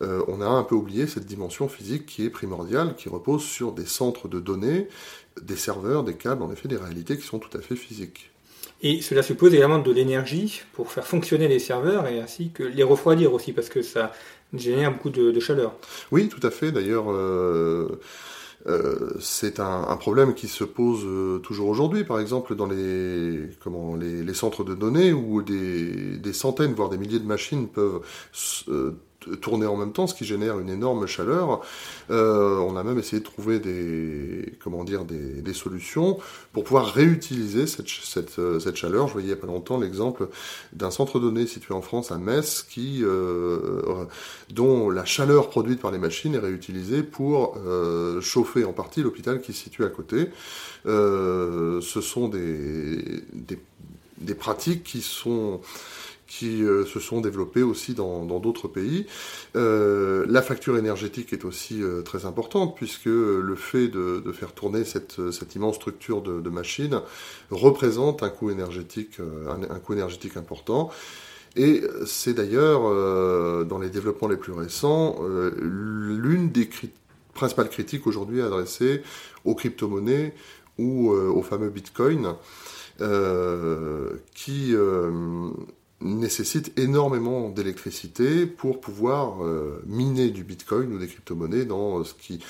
on 0.00 0.40
a 0.40 0.46
un 0.46 0.64
peu 0.64 0.74
oublié 0.74 1.06
cette 1.06 1.24
dimension 1.24 1.68
physique 1.68 2.04
qui 2.04 2.24
est 2.24 2.30
primordiale, 2.30 2.96
qui 2.96 3.08
repose 3.08 3.44
sur 3.44 3.72
des 3.72 3.86
centres 3.86 4.28
de 4.28 4.40
données, 4.40 4.88
des 5.40 5.56
serveurs, 5.56 6.02
des 6.02 6.14
câbles, 6.14 6.42
en 6.42 6.50
effet 6.50 6.68
des 6.68 6.76
réalités 6.76 7.16
qui 7.16 7.24
sont 7.24 7.38
tout 7.38 7.56
à 7.56 7.60
fait 7.60 7.76
physiques. 7.76 8.33
Et 8.84 9.00
cela 9.00 9.22
suppose 9.22 9.54
également 9.54 9.78
de 9.78 9.90
l'énergie 9.90 10.60
pour 10.74 10.92
faire 10.92 11.06
fonctionner 11.06 11.48
les 11.48 11.58
serveurs 11.58 12.06
et 12.06 12.20
ainsi 12.20 12.50
que 12.50 12.62
les 12.62 12.82
refroidir 12.82 13.32
aussi, 13.32 13.52
parce 13.52 13.70
que 13.70 13.80
ça 13.80 14.12
génère 14.52 14.92
beaucoup 14.92 15.08
de, 15.08 15.40
chaleur. 15.40 15.72
Oui, 16.12 16.28
tout 16.28 16.46
à 16.46 16.50
fait. 16.50 16.70
D'ailleurs, 16.70 17.10
euh, 17.10 17.98
euh, 18.66 19.10
c'est 19.20 19.58
un, 19.58 19.96
problème 19.96 20.34
qui 20.34 20.48
se 20.48 20.64
pose 20.64 21.00
euh, 21.06 21.38
toujours 21.38 21.68
aujourd'hui, 21.68 22.04
par 22.04 22.20
exemple 22.20 22.54
dans 22.54 22.66
les, 22.66 23.48
comment, 23.62 23.96
les, 23.96 24.34
centres 24.34 24.64
de 24.64 24.74
données 24.74 25.14
où 25.14 25.40
des, 25.40 26.18
des, 26.18 26.32
centaines, 26.34 26.74
voire 26.74 26.90
des 26.90 26.98
milliers 26.98 27.18
de 27.18 27.26
machines 27.26 27.68
peuvent 27.68 28.02
tourner 29.40 29.66
en 29.66 29.76
même 29.76 29.92
temps, 29.92 30.06
ce 30.06 30.14
qui 30.14 30.24
génère 30.24 30.58
une 30.58 30.70
énorme 30.70 31.06
chaleur. 31.06 31.60
Euh, 32.10 32.58
on 32.58 32.76
a 32.76 32.82
même 32.82 32.98
essayé 32.98 33.20
de 33.20 33.24
trouver 33.24 33.58
des, 33.58 34.54
comment 34.62 34.84
dire, 34.84 35.04
des, 35.04 35.54
solutions 35.54 36.18
pour 36.52 36.64
pouvoir 36.64 36.86
réutiliser 36.86 37.66
cette, 37.66 38.38
euh, 38.38 38.74
chaleur. 38.74 39.06
Je 39.06 39.12
voyais 39.12 39.28
il 39.28 39.30
n'y 39.30 39.38
a 39.38 39.40
pas 39.40 39.46
longtemps 39.46 39.78
l'exemple 39.78 40.28
d'un 40.72 40.90
centre 40.90 41.20
de 41.20 41.26
données 41.26 41.46
situé 41.46 41.74
en 41.74 41.80
France 41.80 42.10
à 42.10 42.18
Metz, 42.18 42.66
qui, 42.68 43.00
euh, 43.02 44.04
dont 44.50 44.90
la 44.90 45.04
chaleur 45.04 45.48
produite 45.48 45.80
par 45.80 45.92
les 45.92 45.98
machines 45.98 46.34
est 46.34 46.38
réutilisée 46.38 47.02
pour 47.02 47.56
chauffer 48.20 48.64
en 48.64 48.72
partie 48.72 49.02
l'hôpital 49.02 49.40
qui 49.40 49.52
se 49.52 49.64
situe 49.64 49.84
à 49.84 49.88
côté. 49.88 50.30
Ce 50.84 52.00
sont 52.02 52.28
des 52.28 53.24
pratiques 54.34 54.82
qui 54.82 55.00
sont 55.00 55.60
qui 56.26 56.64
euh, 56.64 56.84
se 56.84 57.00
sont 57.00 57.20
développés 57.20 57.62
aussi 57.62 57.94
dans 57.94 58.24
d'autres 58.24 58.68
pays. 58.68 59.06
Euh, 59.56 60.24
la 60.28 60.42
facture 60.42 60.76
énergétique 60.76 61.32
est 61.32 61.44
aussi 61.44 61.82
euh, 61.82 62.02
très 62.02 62.24
importante 62.24 62.76
puisque 62.76 63.06
le 63.06 63.54
fait 63.56 63.88
de, 63.88 64.22
faire 64.32 64.52
tourner 64.52 64.84
cette, 64.84 65.16
immense 65.54 65.76
structure 65.76 66.22
de, 66.22 66.50
machines 66.50 67.00
représente 67.50 68.22
un 68.22 68.30
coût 68.30 68.50
énergétique, 68.50 69.18
un, 69.48 69.78
coût 69.78 69.92
énergétique 69.94 70.36
important. 70.36 70.90
Et 71.56 71.82
c'est 72.06 72.34
d'ailleurs, 72.34 72.82
dans 73.64 73.78
les 73.78 73.90
développements 73.90 74.28
les 74.28 74.36
plus 74.36 74.52
récents, 74.52 75.20
l'une 75.56 76.50
des 76.50 76.68
principales 77.32 77.68
critiques 77.68 78.06
aujourd'hui 78.06 78.42
adressées 78.42 79.02
aux 79.44 79.54
crypto-monnaies 79.54 80.34
ou 80.78 81.10
aux 81.10 81.42
fameux 81.42 81.70
bitcoins, 81.70 82.34
qui 84.34 84.74
nécessite 86.00 86.78
énormément 86.78 87.48
d'électricité 87.48 88.46
pour 88.46 88.80
pouvoir 88.80 89.44
euh, 89.44 89.82
miner 89.86 90.30
du 90.30 90.44
bitcoin 90.44 90.92
ou 90.92 90.98
des 90.98 91.06
crypto-monnaies 91.06 91.64
dans 91.64 92.04
ce 92.04 92.14
qui, 92.14 92.40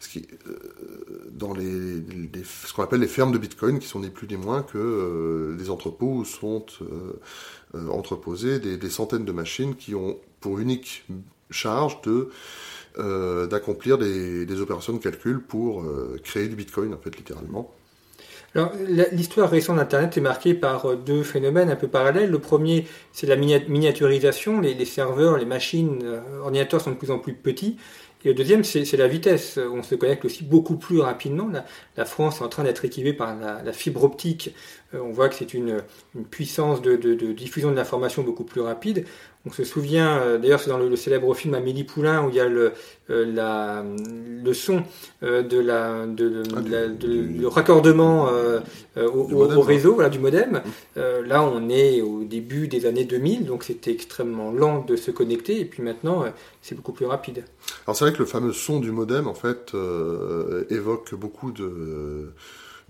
ce 0.00 0.08
qui 0.08 0.26
euh, 0.46 1.30
dans 1.30 1.54
les, 1.54 2.02
ce 2.44 2.72
qu'on 2.72 2.82
appelle 2.82 3.00
les 3.00 3.08
fermes 3.08 3.32
de 3.32 3.38
bitcoin 3.38 3.78
qui 3.78 3.86
sont 3.86 4.00
ni 4.00 4.10
plus 4.10 4.28
ni 4.28 4.36
moins 4.36 4.62
que 4.62 4.78
euh, 4.78 5.56
des 5.56 5.70
entrepôts 5.70 6.14
où 6.14 6.24
sont 6.24 6.66
entreposées 7.88 8.58
des, 8.58 8.90
centaines 8.90 9.24
de 9.24 9.32
machines 9.32 9.76
qui 9.76 9.94
ont 9.94 10.18
pour 10.40 10.58
unique 10.58 11.04
charge 11.50 12.00
de 12.02 12.30
d'accomplir 13.48 13.96
des, 13.98 14.60
opérations 14.60 14.92
de 14.92 14.98
calcul 14.98 15.40
pour 15.40 15.84
créer 16.24 16.48
du 16.48 16.56
bitcoin 16.56 16.92
en 16.92 16.98
fait 16.98 17.16
littéralement 17.16 17.72
l'histoire 19.12 19.48
récente 19.48 19.76
d'Internet 19.76 20.16
est 20.16 20.20
marquée 20.20 20.54
par 20.54 20.86
euh, 20.86 20.96
deux 20.96 21.22
phénomènes 21.22 21.70
un 21.70 21.76
peu 21.76 21.88
parallèles. 21.88 22.30
Le 22.30 22.38
premier, 22.38 22.86
c'est 23.12 23.26
la 23.26 23.36
miniaturisation. 23.36 24.60
Les, 24.60 24.84
serveurs, 24.84 25.38
les 25.38 25.44
machines, 25.44 26.00
euh, 26.02 26.40
ordinateurs 26.42 26.80
sont 26.80 26.90
de 26.90 26.96
plus 26.96 27.10
en 27.10 27.18
plus 27.18 27.34
petits. 27.34 27.76
Et 28.24 28.28
le 28.28 28.34
deuxième, 28.34 28.64
c'est 28.64 28.96
la 28.98 29.08
vitesse. 29.08 29.58
On 29.58 29.82
se 29.82 29.94
connecte 29.94 30.26
aussi 30.26 30.44
beaucoup 30.44 30.76
plus 30.76 31.00
rapidement. 31.00 31.48
La, 31.96 32.04
France 32.04 32.40
est 32.40 32.44
en 32.44 32.48
train 32.48 32.64
d'être 32.64 32.84
équipée 32.84 33.14
par 33.14 33.34
la, 33.34 33.72
fibre 33.72 34.04
optique. 34.04 34.54
Euh, 34.94 34.98
on 35.02 35.12
voit 35.12 35.28
que 35.28 35.34
c'est 35.34 35.54
une, 35.54 35.82
puissance 36.30 36.82
de, 36.82 36.96
de 36.96 37.32
diffusion 37.32 37.70
de 37.70 37.76
l'information 37.76 38.22
beaucoup 38.22 38.44
plus 38.44 38.60
rapide. 38.60 39.04
On 39.46 39.50
se 39.50 39.64
souvient, 39.64 40.18
euh, 40.18 40.38
d'ailleurs 40.38 40.60
c'est 40.60 40.68
dans 40.68 40.78
le, 40.78 40.96
célèbre 40.96 41.32
film 41.34 41.54
Amélie 41.54 41.84
Poulain 41.84 42.26
où 42.26 42.28
il 42.28 42.34
y 42.34 42.40
a 42.40 42.48
le, 42.48 42.72
euh, 43.08 43.24
la, 43.24 43.82
le 43.82 44.52
son 44.52 44.82
de 45.22 45.58
la, 45.58 46.06
de, 46.06 46.42
ah, 46.54 46.60
le 46.60 47.46
raccordement 47.46 48.28
au, 48.96 49.32
au, 49.32 49.60
réseau 49.62 49.94
voilà, 49.94 50.10
du 50.10 50.18
modem. 50.18 50.60
Mm. 50.96 51.00
là 51.26 51.42
on 51.42 51.68
est 51.70 52.02
au 52.02 52.24
début 52.24 52.68
des 52.68 52.84
années 52.84 53.04
2000, 53.04 53.46
donc 53.46 53.64
c'était 53.64 53.92
extrêmement 53.92 54.50
lent 54.50 54.84
de 54.84 54.96
se 54.96 55.10
connecter 55.10 55.60
et 55.60 55.64
puis 55.64 55.82
maintenant 55.82 56.24
c'est 56.60 56.74
beaucoup 56.74 56.92
plus 56.92 57.06
rapide. 57.06 57.44
Alors 57.86 57.96
c'est 57.96 58.04
vrai 58.04 58.12
que 58.12 58.18
le 58.18 58.26
fameux 58.26 58.52
son 58.52 58.80
du 58.80 58.90
modem 58.90 59.26
en 59.26 59.34
fait 59.34 59.72
évoque 60.68 61.14
beaucoup 61.14 61.52
de 61.52 62.32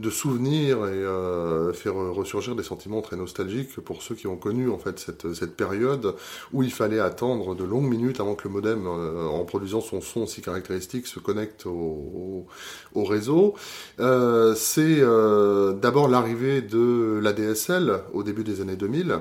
de 0.00 0.10
souvenirs 0.10 0.78
et 0.86 0.92
euh, 0.92 1.72
faire 1.72 1.94
ressurgir 1.94 2.56
des 2.56 2.62
sentiments 2.62 3.02
très 3.02 3.16
nostalgiques 3.16 3.78
pour 3.80 4.02
ceux 4.02 4.14
qui 4.14 4.26
ont 4.26 4.36
connu 4.36 4.70
en 4.70 4.78
fait 4.78 4.98
cette, 4.98 5.32
cette 5.34 5.56
période 5.56 6.14
où 6.52 6.62
il 6.62 6.72
fallait 6.72 7.00
attendre 7.00 7.54
de 7.54 7.64
longues 7.64 7.88
minutes 7.88 8.20
avant 8.20 8.34
que 8.34 8.48
le 8.48 8.54
modem, 8.54 8.86
euh, 8.86 9.26
en 9.26 9.44
produisant 9.44 9.80
son 9.80 10.00
son 10.00 10.26
si 10.26 10.40
caractéristique, 10.40 11.06
se 11.06 11.20
connecte 11.20 11.66
au, 11.66 12.46
au, 12.94 13.04
réseau. 13.04 13.54
Euh, 13.98 14.54
C'est 14.54 15.00
euh, 15.00 15.72
d'abord 15.72 16.08
l'arrivée 16.08 16.62
de 16.62 17.20
l'ADSL 17.22 18.00
au 18.12 18.22
début 18.22 18.44
des 18.44 18.60
années 18.60 18.76
2000. 18.76 19.20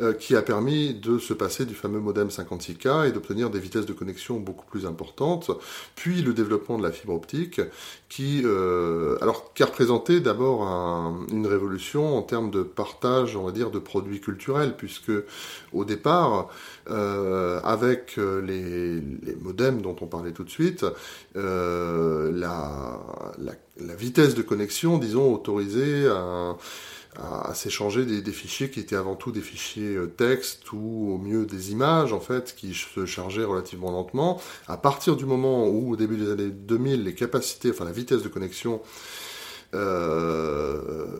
Euh, 0.00 0.12
qui 0.12 0.34
a 0.34 0.42
permis 0.42 0.92
de 0.92 1.18
se 1.18 1.32
passer 1.32 1.66
du 1.66 1.74
fameux 1.74 2.00
modem 2.00 2.26
56K 2.26 3.06
et 3.06 3.12
d'obtenir 3.12 3.48
des 3.48 3.60
vitesses 3.60 3.86
de 3.86 3.92
connexion 3.92 4.40
beaucoup 4.40 4.66
plus 4.66 4.86
importantes, 4.86 5.52
puis 5.94 6.20
le 6.20 6.32
développement 6.32 6.78
de 6.78 6.82
la 6.82 6.90
fibre 6.90 7.14
optique, 7.14 7.60
qui, 8.08 8.42
euh, 8.44 9.16
alors, 9.20 9.54
qui 9.54 9.62
a 9.62 9.66
représenté 9.66 10.18
d'abord 10.18 10.62
une 11.30 11.46
révolution 11.46 12.16
en 12.16 12.22
termes 12.22 12.50
de 12.50 12.64
partage, 12.64 13.36
on 13.36 13.44
va 13.44 13.52
dire, 13.52 13.70
de 13.70 13.78
produits 13.78 14.20
culturels, 14.20 14.74
puisque 14.76 15.12
au 15.72 15.84
départ, 15.84 16.48
euh, 16.90 17.60
avec 17.62 18.16
les, 18.16 19.00
les, 19.00 19.36
modems 19.40 19.80
dont 19.80 19.94
on 20.00 20.06
parlait 20.06 20.32
tout 20.32 20.44
de 20.44 20.50
suite, 20.50 20.84
euh, 21.36 22.32
la, 22.34 22.98
la, 23.38 23.52
la, 23.78 23.94
vitesse 23.94 24.34
de 24.34 24.42
connexion, 24.42 24.98
disons, 24.98 25.32
autorisait 25.32 26.08
un 26.08 26.56
à, 27.20 27.54
s'échanger 27.54 28.04
des, 28.04 28.32
fichiers 28.32 28.70
qui 28.70 28.80
étaient 28.80 28.96
avant 28.96 29.14
tout 29.14 29.32
des 29.32 29.40
fichiers 29.40 29.96
euh, 29.96 30.06
texte 30.06 30.72
ou 30.72 31.12
au 31.12 31.18
mieux 31.18 31.46
des 31.46 31.72
images 31.72 32.12
en 32.12 32.20
fait 32.20 32.54
qui 32.56 32.74
se 32.74 33.06
chargeaient 33.06 33.44
relativement 33.44 33.90
lentement. 33.90 34.40
À 34.66 34.76
partir 34.76 35.16
du 35.16 35.24
moment 35.24 35.68
où 35.68 35.92
au 35.92 35.96
début 35.96 36.16
des 36.16 36.30
années 36.30 36.50
2000 36.50 37.04
les 37.04 37.14
capacités, 37.14 37.70
enfin 37.70 37.84
la 37.84 37.92
vitesse 37.92 38.22
de 38.22 38.28
connexion 38.28 38.80
euh, 39.74 41.18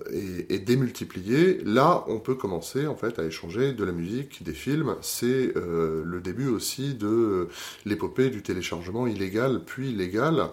est, 0.49 0.61
démultipliée, 0.61 1.61
là 1.65 2.05
on 2.07 2.21
peut 2.21 2.37
commencer 2.37 2.87
en 2.87 2.95
fait 2.95 3.19
à 3.19 3.25
échanger 3.25 3.73
de 3.73 3.85
la 3.85 3.93
musique, 3.93 4.43
des 4.43 4.53
films. 4.53 4.95
C'est 5.01 5.57
euh, 5.57 6.03
le 6.05 6.21
début 6.21 6.49
aussi 6.49 6.95
de 6.95 7.49
l'épopée 7.85 8.31
du 8.31 8.43
téléchargement 8.43 9.07
illégal 9.07 9.61
puis 9.65 9.93
légal. 9.93 10.51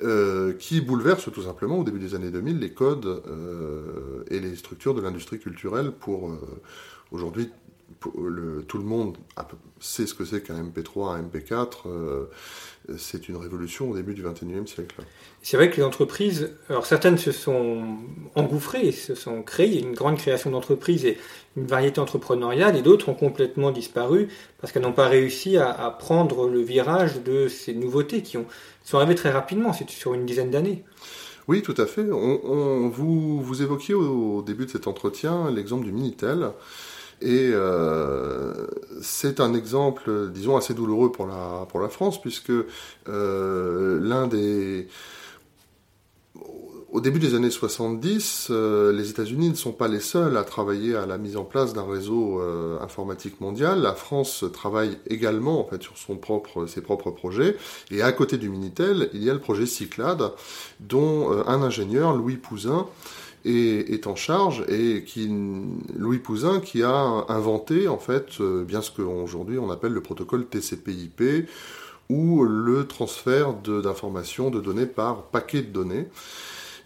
Euh, 0.00 0.52
qui 0.52 0.80
bouleverse 0.80 1.28
tout 1.32 1.42
simplement 1.42 1.80
au 1.80 1.82
début 1.82 1.98
des 1.98 2.14
années 2.14 2.30
2000 2.30 2.60
les 2.60 2.70
codes 2.70 3.04
euh, 3.04 4.22
et 4.30 4.38
les 4.38 4.54
structures 4.54 4.94
de 4.94 5.00
l'industrie 5.00 5.40
culturelle 5.40 5.90
pour 5.90 6.30
euh, 6.30 6.38
tout 8.00 8.78
le 8.78 8.84
monde 8.84 9.16
sait 9.80 10.06
ce 10.06 10.14
que 10.14 10.24
c'est 10.24 10.42
qu'un 10.42 10.62
MP3, 10.62 11.16
un 11.16 11.22
MP4. 11.22 11.88
c'est 12.96 13.28
une 13.28 13.36
révolution 13.36 13.90
au 13.90 13.94
début 13.94 14.14
du 14.14 14.22
XXIe 14.22 14.66
siècle. 14.66 15.02
C'est 15.42 15.56
vrai 15.56 15.70
que 15.70 15.76
les 15.76 15.82
entreprises, 15.82 16.50
alors 16.68 16.86
certaines 16.86 17.18
se 17.18 17.32
sont 17.32 17.98
engouffrées, 18.34 18.92
se 18.92 19.14
sont 19.14 19.42
créées, 19.42 19.80
une 19.80 19.94
grande 19.94 20.16
création 20.16 20.50
d'entreprises 20.50 21.04
et 21.04 21.18
une 21.56 21.66
variété 21.66 22.00
entrepreneuriale, 22.00 22.76
et 22.76 22.82
d'autres 22.82 23.08
ont 23.08 23.14
complètement 23.14 23.70
disparu 23.70 24.28
parce 24.60 24.72
qu'elles 24.72 24.82
n'ont 24.82 24.92
pas 24.92 25.08
réussi 25.08 25.56
à, 25.56 25.96
prendre 25.98 26.48
le 26.48 26.60
virage 26.60 27.22
de 27.22 27.48
ces 27.48 27.74
nouveautés 27.74 28.22
qui 28.22 28.36
ont, 28.36 28.46
sont 28.84 28.98
arrivées 28.98 29.14
très 29.14 29.30
rapidement, 29.30 29.72
c'est 29.72 29.88
sur 29.90 30.14
une 30.14 30.26
dizaine 30.26 30.50
d'années. 30.50 30.84
Oui, 31.48 31.62
tout 31.62 31.74
à 31.78 31.86
fait. 31.86 32.04
On, 32.12 32.88
vous, 32.90 33.40
vous 33.40 33.62
évoquiez 33.62 33.94
au, 33.94 34.42
début 34.42 34.66
de 34.66 34.70
cet 34.70 34.86
entretien 34.86 35.50
l'exemple 35.50 35.84
du 35.84 35.92
Minitel. 35.92 36.50
Et 37.20 37.50
euh, 37.52 38.66
c'est 39.02 39.40
un 39.40 39.54
exemple, 39.54 40.30
disons, 40.32 40.56
assez 40.56 40.74
douloureux 40.74 41.10
pour 41.10 41.26
la, 41.26 41.88
France, 41.88 42.20
puisque 42.20 42.52
euh, 43.08 44.00
l'un 44.00 44.26
des 44.26 44.88
au 46.90 47.02
début 47.02 47.18
des 47.18 47.34
années 47.34 47.50
70, 47.50 48.48
les 48.48 49.10
États-Unis 49.10 49.50
ne 49.50 49.54
sont 49.54 49.72
pas 49.72 49.88
les 49.88 50.00
seuls 50.00 50.38
à 50.38 50.42
travailler 50.42 50.96
à 50.96 51.04
la 51.04 51.18
mise 51.18 51.36
en 51.36 51.44
place 51.44 51.74
d'un 51.74 51.84
réseau 51.84 52.40
informatique 52.80 53.42
mondial. 53.42 53.82
La 53.82 53.92
France 53.92 54.46
travaille 54.54 54.96
également 55.06 55.60
en 55.60 55.64
fait 55.64 55.82
sur 55.82 55.98
ses 55.98 56.80
propres 56.80 57.10
projets. 57.10 57.56
Et 57.90 58.00
à 58.00 58.10
côté 58.12 58.38
du 58.38 58.48
Minitel, 58.48 59.10
il 59.12 59.22
y 59.22 59.28
a 59.28 59.34
le 59.34 59.38
projet 59.38 59.66
Cyclade, 59.66 60.32
dont 60.80 61.30
un 61.46 61.62
ingénieur, 61.62 62.16
Louis 62.16 62.36
Pouzin, 62.36 62.86
est, 63.44 64.06
en 64.06 64.16
charge 64.16 64.64
et 64.68 65.04
qui 65.04 65.28
Louis 65.96 66.18
Pouzin 66.18 66.60
qui 66.60 66.82
a 66.82 67.24
inventé 67.28 67.88
en 67.88 67.98
fait 67.98 68.40
euh, 68.40 68.64
bien 68.64 68.82
ce 68.82 68.90
qu'aujourd'hui 68.90 69.58
on 69.58 69.70
appelle 69.70 69.92
le 69.92 70.02
protocole 70.02 70.46
TCP/IP 70.46 71.48
ou 72.08 72.44
le 72.44 72.86
transfert 72.86 73.54
d'informations, 73.54 74.50
de, 74.50 74.60
données 74.60 74.86
par 74.86 75.24
paquet 75.24 75.62
de 75.62 75.68
données. 75.68 76.06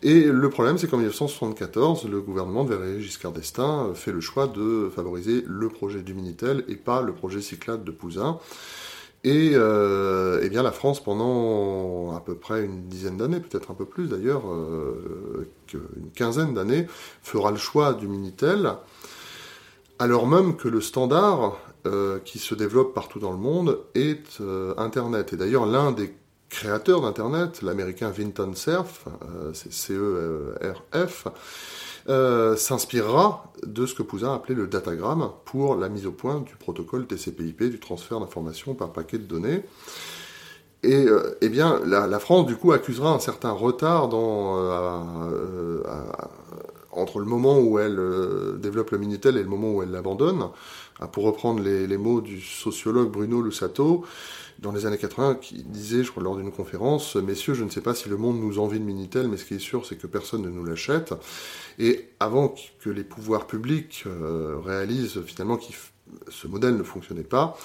Et 0.04 0.24
le 0.24 0.50
problème, 0.50 0.78
c'est 0.78 0.88
qu'en 0.88 0.96
1974, 0.96 2.08
le 2.08 2.20
gouvernement 2.20 2.64
de 2.64 2.74
Valéry 2.74 3.00
Giscard 3.00 3.30
d'Estaing 3.30 3.94
fait 3.94 4.10
le 4.10 4.20
choix 4.20 4.48
de 4.48 4.90
favoriser 4.92 5.44
le 5.46 5.68
projet 5.68 6.02
du 6.02 6.12
Minitel 6.12 6.64
et 6.66 6.74
pas 6.74 7.02
le 7.02 7.12
projet 7.12 7.40
Cyclade 7.40 7.84
de 7.84 7.92
Pouzin. 7.92 8.40
Et 9.24 9.52
euh, 9.54 10.40
eh 10.42 10.48
bien 10.48 10.64
la 10.64 10.72
France, 10.72 11.02
pendant 11.02 12.14
à 12.16 12.20
peu 12.20 12.34
près 12.34 12.64
une 12.64 12.88
dizaine 12.88 13.16
d'années, 13.16 13.38
peut-être 13.38 13.70
un 13.70 13.74
peu 13.74 13.84
plus 13.84 14.08
d'ailleurs, 14.08 14.50
euh, 14.50 15.48
une 15.72 16.10
quinzaine 16.10 16.54
d'années, 16.54 16.86
fera 17.22 17.52
le 17.52 17.56
choix 17.56 17.94
du 17.94 18.08
Minitel, 18.08 18.72
alors 20.00 20.26
même 20.26 20.56
que 20.56 20.66
le 20.66 20.80
standard 20.80 21.56
euh, 21.86 22.18
qui 22.24 22.40
se 22.40 22.56
développe 22.56 22.94
partout 22.94 23.20
dans 23.20 23.30
le 23.30 23.38
monde 23.38 23.78
est 23.94 24.40
Internet. 24.76 25.32
Et 25.32 25.36
d'ailleurs, 25.36 25.66
l'un 25.66 25.92
des 25.92 26.12
créateurs 26.48 27.00
d'Internet, 27.00 27.62
l'américain 27.62 28.10
Vinton 28.10 28.54
Cerf, 28.54 29.04
c'est 29.54 29.72
C-E-R-F, 29.72 31.28
euh, 32.08 32.56
s'inspirera 32.56 33.52
de 33.64 33.86
ce 33.86 33.94
que 33.94 34.02
Pouzin 34.02 34.34
appelait 34.34 34.54
le 34.54 34.66
datagramme 34.66 35.30
pour 35.44 35.76
la 35.76 35.88
mise 35.88 36.06
au 36.06 36.12
point 36.12 36.40
du 36.40 36.56
protocole 36.56 37.06
TCP/IP, 37.06 37.64
du 37.64 37.78
transfert 37.78 38.20
d'informations 38.20 38.74
par 38.74 38.92
paquet 38.92 39.18
de 39.18 39.24
données. 39.24 39.62
Et 40.82 41.06
euh, 41.06 41.38
eh 41.40 41.48
bien, 41.48 41.80
la, 41.84 42.18
France, 42.18 42.46
du 42.46 42.56
coup, 42.56 42.72
accusera 42.72 43.12
un 43.14 43.20
certain 43.20 43.52
retard 43.52 44.10
euh, 44.12 45.80
entre 46.90 47.20
le 47.20 47.24
moment 47.24 47.60
où 47.60 47.78
elle 47.78 48.00
développe 48.58 48.90
le 48.90 48.98
Minitel 48.98 49.36
et 49.36 49.42
le 49.42 49.48
moment 49.48 49.72
où 49.72 49.82
elle 49.82 49.92
l'abandonne. 49.92 50.48
Ah, 51.02 51.08
pour 51.08 51.24
reprendre 51.24 51.62
les, 51.62 51.98
mots 51.98 52.20
du 52.20 52.40
sociologue 52.40 53.10
Bruno 53.10 53.42
Lussato, 53.42 54.04
dans 54.58 54.72
les 54.72 54.86
années 54.86 54.98
80 54.98 55.36
qui 55.36 55.62
disait, 55.62 56.04
je 56.04 56.10
crois, 56.10 56.22
lors 56.22 56.36
d'une 56.36 56.52
conférence, 56.52 57.16
Messieurs, 57.16 57.54
je 57.54 57.64
ne 57.64 57.70
sais 57.70 57.80
pas 57.80 57.94
si 57.94 58.08
le 58.08 58.16
monde 58.16 58.40
nous 58.40 58.58
envie 58.58 58.78
de 58.78 58.84
Minitel, 58.84 59.28
mais 59.28 59.36
ce 59.36 59.44
qui 59.44 59.54
est 59.54 59.58
sûr, 59.58 59.86
c'est 59.86 59.96
que 59.96 60.06
personne 60.06 60.42
ne 60.42 60.50
nous 60.50 60.64
l'achète. 60.64 61.14
Et 61.78 62.10
avant 62.20 62.54
que 62.80 62.90
les 62.90 63.04
pouvoirs 63.04 63.46
publics 63.46 64.04
euh, 64.06 64.58
réalisent 64.64 65.22
finalement 65.22 65.56
que 65.56 65.64
ce 66.28 66.46
modèle 66.46 66.76
ne 66.76 66.82
fonctionnait 66.82 67.22
pas, 67.22 67.56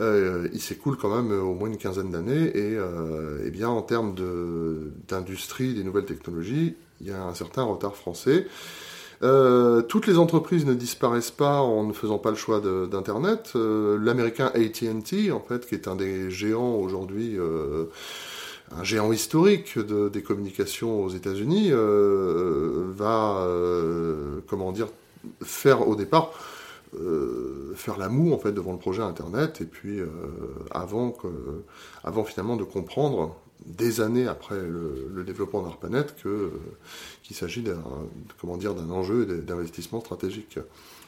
euh, 0.00 0.48
il 0.52 0.60
s'écoule 0.60 0.96
quand 0.96 1.14
même 1.14 1.32
au 1.32 1.54
moins 1.54 1.68
une 1.68 1.78
quinzaine 1.78 2.10
d'années. 2.10 2.56
Et, 2.56 2.76
euh, 2.76 3.42
eh 3.44 3.50
bien, 3.50 3.68
en 3.68 3.82
termes 3.82 4.14
d'industrie, 5.08 5.74
des 5.74 5.84
nouvelles 5.84 6.06
technologies, 6.06 6.76
il 7.00 7.08
y 7.08 7.10
a 7.10 7.22
un 7.22 7.34
certain 7.34 7.62
retard 7.62 7.96
français. 7.96 8.46
Euh, 9.22 9.82
toutes 9.82 10.06
les 10.06 10.16
entreprises 10.18 10.64
ne 10.64 10.74
disparaissent 10.74 11.32
pas 11.32 11.60
en 11.60 11.84
ne 11.84 11.92
faisant 11.92 12.18
pas 12.18 12.30
le 12.30 12.36
choix 12.36 12.60
d'Internet. 12.60 13.52
Euh, 13.56 13.98
l'américain 14.00 14.52
AT&T, 14.54 15.32
en 15.32 15.40
fait, 15.40 15.66
qui 15.66 15.74
est 15.74 15.88
un 15.88 15.96
des 15.96 16.30
géants 16.30 16.76
aujourd'hui, 16.76 17.36
euh, 17.36 17.86
un 18.76 18.84
géant 18.84 19.12
historique 19.12 19.78
de, 19.78 20.08
des 20.08 20.22
communications 20.22 21.02
aux 21.02 21.08
États-Unis, 21.08 21.72
va, 21.72 23.46
comment 24.46 24.72
dire, 24.72 24.88
faire 25.42 25.88
au 25.88 25.96
départ 25.96 26.32
faire 27.74 27.98
la 27.98 28.08
moue 28.08 28.32
en 28.32 28.38
fait 28.38 28.50
devant 28.52 28.72
le 28.72 28.78
projet 28.78 29.02
internet 29.02 29.60
et 29.60 29.66
puis 29.66 30.00
avant 30.70 31.14
finalement 32.24 32.56
de 32.56 32.64
comprendre 32.64 33.36
des 33.76 34.00
années 34.00 34.26
après 34.26 34.56
le, 34.56 35.22
développement 35.24 35.62
d'ARPANET 35.62 36.06
que 36.22 36.50
qu'il 37.22 37.36
s'agit 37.36 37.62
d'un 37.62 37.82
comment 38.40 38.56
dire 38.56 38.74
d'un 38.74 38.90
enjeu 38.90 39.26
d'investissement 39.26 40.00
stratégique. 40.00 40.58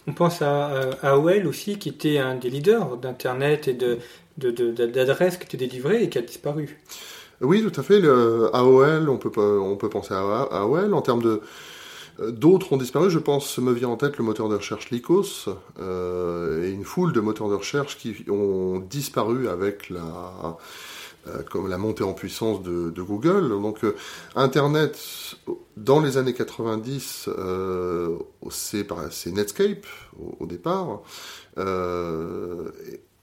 On 0.06 0.12
pense 0.12 0.42
à, 0.42 0.90
AOL 1.02 1.46
aussi, 1.46 1.78
qui 1.78 1.88
était 1.88 2.18
un 2.18 2.34
des 2.34 2.50
leaders 2.50 2.96
d'Internet 2.96 3.68
et 3.68 3.74
de, 3.74 3.98
d'adresses 4.36 5.36
qui 5.36 5.44
étaient 5.44 5.56
délivrées 5.56 6.02
et 6.02 6.08
qui 6.08 6.18
a 6.18 6.22
disparu. 6.22 6.80
Oui, 7.40 7.62
tout 7.62 7.80
à 7.80 7.82
fait. 7.82 8.00
Le 8.00 8.50
AOL, 8.54 9.08
on 9.08 9.18
peut, 9.18 9.30
on 9.38 9.76
peut 9.76 9.88
penser 9.88 10.14
à 10.14 10.20
AOL. 10.20 10.94
En 10.94 11.02
termes 11.02 11.22
de. 11.22 11.40
D'autres 12.28 12.74
ont 12.74 12.76
disparu, 12.76 13.08
je 13.08 13.18
pense, 13.18 13.56
me 13.56 13.72
vient 13.72 13.88
en 13.88 13.96
tête 13.96 14.18
le 14.18 14.24
moteur 14.24 14.50
de 14.50 14.56
recherche 14.56 14.90
Lycos 14.90 15.48
euh, 15.78 16.66
et 16.66 16.70
une 16.70 16.84
foule 16.84 17.14
de 17.14 17.20
moteurs 17.20 17.48
de 17.48 17.54
recherche 17.54 17.96
qui 17.96 18.26
ont 18.28 18.78
disparu 18.78 19.48
avec 19.48 19.88
la, 19.88 20.00
euh, 20.44 20.50
comme 21.50 21.68
la 21.68 21.78
montée 21.78 22.04
en 22.04 22.12
puissance 22.12 22.62
de, 22.62 23.02
Google. 23.02 23.48
Donc 23.48 23.84
euh, 23.84 23.96
Internet, 24.36 24.98
dans 25.76 26.00
les 26.00 26.16
années 26.16 26.34
90, 26.34 27.28
euh, 27.28 28.18
c'est 28.50 28.86
Netscape 29.32 29.86
au, 30.38 30.46
départ, 30.46 31.00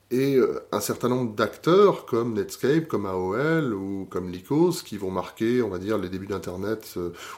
et, 0.10 0.39
un 0.71 0.79
certain 0.79 1.10
nombre 1.10 1.36
d'acteurs 1.36 2.05
comme 2.05 2.33
Netscape, 2.33 2.88
comme 2.88 3.05
AOL 3.05 3.73
ou 3.73 4.07
comme 4.10 4.29
Lycos 4.29 4.83
qui 4.83 4.97
vont 4.97 5.12
marquer, 5.12 5.62
on 5.62 5.69
va 5.69 5.77
dire, 5.77 5.97
les 5.97 6.10
débuts 6.10 6.27
d'Internet, 6.27 6.95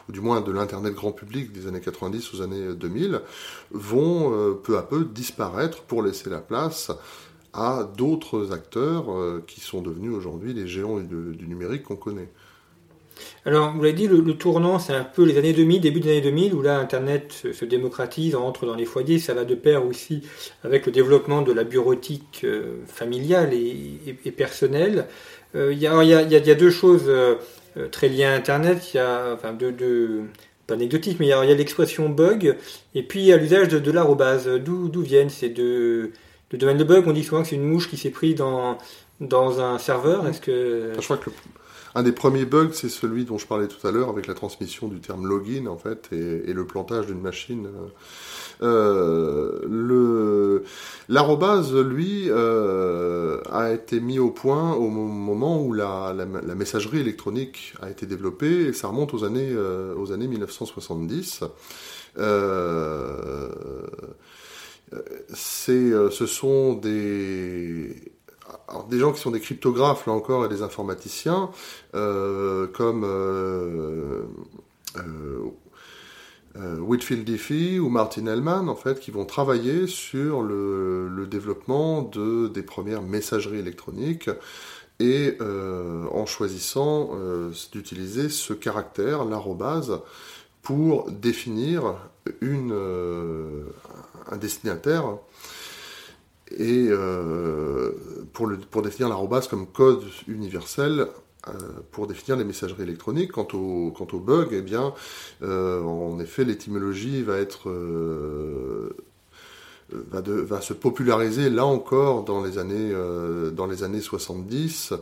ou 0.08 0.12
du 0.12 0.20
moins 0.20 0.40
de 0.40 0.52
l'Internet 0.52 0.94
grand 0.94 1.12
public 1.12 1.52
des 1.52 1.66
années 1.66 1.80
90 1.80 2.34
aux 2.34 2.42
années 2.42 2.74
2000, 2.74 3.20
vont 3.72 4.54
peu 4.62 4.78
à 4.78 4.82
peu 4.82 5.04
disparaître 5.04 5.82
pour 5.82 6.02
laisser 6.02 6.30
la 6.30 6.40
place 6.40 6.90
à 7.52 7.88
d'autres 7.96 8.52
acteurs 8.52 9.12
euh, 9.12 9.42
qui 9.46 9.60
sont 9.60 9.82
devenus 9.82 10.12
aujourd'hui 10.12 10.54
les 10.54 10.66
géants 10.66 10.98
du, 10.98 11.46
numérique 11.46 11.84
qu'on 11.84 11.96
connaît. 11.96 12.28
Alors, 13.44 13.72
vous 13.72 13.82
l'avez 13.82 13.92
dit, 13.92 14.08
le, 14.08 14.22
tournant, 14.34 14.78
c'est 14.78 14.94
un 14.94 15.04
peu 15.04 15.24
les 15.24 15.36
années 15.36 15.52
2000, 15.52 15.80
début 15.80 16.00
des 16.00 16.10
années 16.10 16.20
2000, 16.22 16.54
où 16.54 16.62
là, 16.62 16.78
Internet 16.78 17.44
se, 17.52 17.64
démocratise, 17.66 18.34
entre 18.34 18.64
dans 18.64 18.74
les 18.74 18.86
foyers. 18.86 19.18
Ça 19.18 19.34
va 19.34 19.44
de 19.44 19.54
pair 19.54 19.84
aussi 19.84 20.22
avec 20.64 20.86
le 20.86 20.92
développement 20.92 21.42
de 21.42 21.52
la 21.52 21.64
bureautique 21.64 22.42
euh, 22.44 22.76
familiale 22.86 23.52
et, 23.52 24.30
personnelle. 24.30 25.06
Euh, 25.54 25.72
il 25.72 25.78
y, 25.78 25.86
a, 25.86 26.54
deux 26.54 26.70
choses 26.70 27.12
très 27.90 28.08
liées 28.08 28.24
à 28.24 28.32
Internet. 28.32 28.94
Il 28.94 28.96
y 28.96 29.00
a, 29.00 29.34
enfin, 29.34 29.52
deux, 29.52 30.22
pas 30.66 30.74
anecdotiques, 30.74 31.18
mais 31.20 31.26
il 31.26 31.30
y 31.30 31.32
a, 31.32 31.44
l'expression 31.44 32.08
bug, 32.08 32.56
et 32.94 33.02
puis 33.02 33.20
il 33.20 33.26
y 33.26 33.32
a 33.34 33.36
l'usage 33.36 33.68
de, 33.68 33.78
de 33.78 33.90
l'arrobase. 33.90 34.48
D'où 34.48 35.02
viennent 35.02 35.30
ces 35.30 35.50
deux 35.50 36.12
le 36.52 36.58
domaine 36.58 36.78
de 36.78 36.84
bug, 36.84 37.06
on 37.06 37.12
dit 37.12 37.24
souvent 37.24 37.42
que 37.42 37.48
c'est 37.48 37.56
une 37.56 37.68
mouche 37.68 37.88
qui 37.88 37.96
s'est 37.96 38.10
prise 38.10 38.34
dans, 38.34 38.78
dans 39.20 39.60
un 39.60 39.78
serveur. 39.78 40.26
Est-ce 40.26 40.40
que... 40.40 40.92
Je 40.98 41.04
crois 41.04 41.16
que 41.16 41.30
un 41.94 42.02
des 42.04 42.12
premiers 42.12 42.44
bugs, 42.44 42.70
c'est 42.72 42.88
celui 42.88 43.24
dont 43.24 43.38
je 43.38 43.46
parlais 43.46 43.66
tout 43.66 43.84
à 43.86 43.90
l'heure 43.90 44.08
avec 44.08 44.26
la 44.28 44.34
transmission 44.34 44.86
du 44.86 45.00
terme 45.00 45.26
login 45.26 45.66
en 45.66 45.76
fait 45.76 46.08
et, 46.12 46.52
le 46.52 46.64
plantage 46.64 47.06
d'une 47.06 47.20
machine. 47.20 47.68
Euh, 48.62 49.60
le 49.68 50.64
l'arrobase, 51.08 51.74
lui, 51.74 52.26
euh, 52.28 53.40
a 53.50 53.72
été 53.72 54.00
mis 54.00 54.18
au 54.18 54.30
point 54.30 54.74
au 54.74 54.88
moment 54.88 55.60
où 55.60 55.72
la, 55.72 56.14
la, 56.14 56.54
messagerie 56.54 57.00
électronique 57.00 57.74
a 57.82 57.90
été 57.90 58.06
développée 58.06 58.66
et 58.66 58.72
ça 58.72 58.88
remonte 58.88 59.12
aux 59.14 59.24
années 59.24 59.50
euh, 59.50 59.94
aux 59.96 60.12
années 60.12 60.28
1970. 60.28 61.42
Euh, 62.18 63.48
c'est, 65.32 65.72
euh, 65.72 66.10
ce 66.10 66.26
sont 66.26 66.74
des, 66.74 67.94
des 68.88 68.98
gens 68.98 69.12
qui 69.12 69.20
sont 69.20 69.30
des 69.30 69.40
cryptographes 69.40 70.06
là 70.06 70.12
encore 70.12 70.44
et 70.44 70.48
des 70.48 70.62
informaticiens 70.62 71.50
euh, 71.94 72.66
comme 72.66 73.04
euh, 73.04 74.24
Whitfield 76.56 77.24
Diffie 77.24 77.78
ou 77.78 77.88
Martin 77.88 78.26
Hellman 78.26 78.68
en 78.68 78.74
fait 78.74 78.98
qui 78.98 79.12
vont 79.12 79.24
travailler 79.24 79.86
sur 79.86 80.42
le, 80.42 81.08
le 81.08 81.26
développement 81.26 82.02
de, 82.02 82.48
des 82.48 82.62
premières 82.62 83.02
messageries 83.02 83.60
électroniques 83.60 84.30
et 84.98 85.38
en 85.40 86.26
choisissant 86.26 87.12
d'utiliser 87.72 88.28
ce 88.28 88.52
caractère, 88.52 89.24
l'arrobase, 89.24 89.98
pour 90.62 91.10
définir 91.10 91.96
une, 92.40 92.72
un 94.30 94.36
destinataire 94.36 95.18
et 96.56 96.88
euh, 96.88 97.92
pour, 98.32 98.50
pour 98.70 98.82
définir 98.82 99.08
l'arrobas 99.08 99.46
comme 99.48 99.66
code 99.66 100.02
universel 100.26 101.06
euh, 101.48 101.52
pour 101.90 102.06
définir 102.06 102.36
les 102.36 102.44
messageries 102.44 102.82
électroniques. 102.82 103.32
Quant 103.32 103.48
au, 103.54 103.92
quant 103.96 104.08
au 104.12 104.18
bug, 104.18 104.48
eh 104.52 104.62
bien, 104.62 104.92
euh, 105.42 105.82
en 105.82 106.18
effet, 106.20 106.44
l'étymologie 106.44 107.22
va 107.22 107.38
être 107.38 107.70
va, 109.92 110.22
de, 110.22 110.32
va, 110.32 110.60
se 110.60 110.72
populariser 110.72 111.50
là 111.50 111.64
encore 111.64 112.24
dans 112.24 112.42
les 112.42 112.58
années 112.58 112.92
dans 113.52 113.66
les 113.66 113.82
années 113.82 114.00
70 114.00 114.94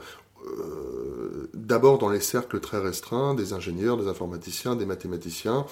d'abord 1.69 1.99
dans 1.99 2.09
les 2.09 2.21
cercles 2.21 2.59
très 2.61 2.79
restreints 2.79 3.35
des 3.35 3.53
ingénieurs, 3.53 3.97
des 3.97 4.09
informaticiens, 4.09 4.75
des 4.75 4.87
mathématiciens, 4.87 5.67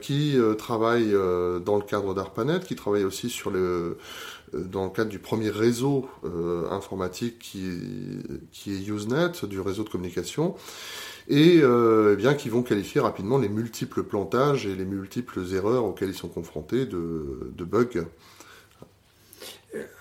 qui 0.00 0.36
travaillent 0.58 1.12
dans 1.64 1.76
le 1.76 1.82
cadre 1.82 2.12
d'ARPANET, 2.14 2.60
qui 2.60 2.76
travaillent 2.76 3.04
aussi 3.04 3.30
sur 3.30 3.50
le 3.50 3.96
dans 4.52 4.84
le 4.84 4.90
cadre 4.90 5.08
du 5.08 5.18
premier 5.18 5.48
réseau 5.48 6.08
informatique 6.70 7.38
qui, 7.38 7.70
qui 8.50 8.74
est 8.74 8.86
Usenet, 8.86 9.32
du 9.44 9.60
réseau 9.60 9.82
de 9.82 9.88
communication, 9.88 10.56
et 11.28 11.62
eh 11.62 12.16
bien 12.16 12.34
qui 12.34 12.50
vont 12.50 12.62
qualifier 12.62 13.00
rapidement 13.00 13.38
les 13.38 13.48
multiples 13.48 14.02
plantages 14.02 14.66
et 14.66 14.74
les 14.74 14.84
multiples 14.84 15.40
erreurs 15.54 15.84
auxquelles 15.84 16.10
ils 16.10 16.14
sont 16.14 16.28
confrontés 16.28 16.84
de 16.84 17.64
bugs. 17.64 18.04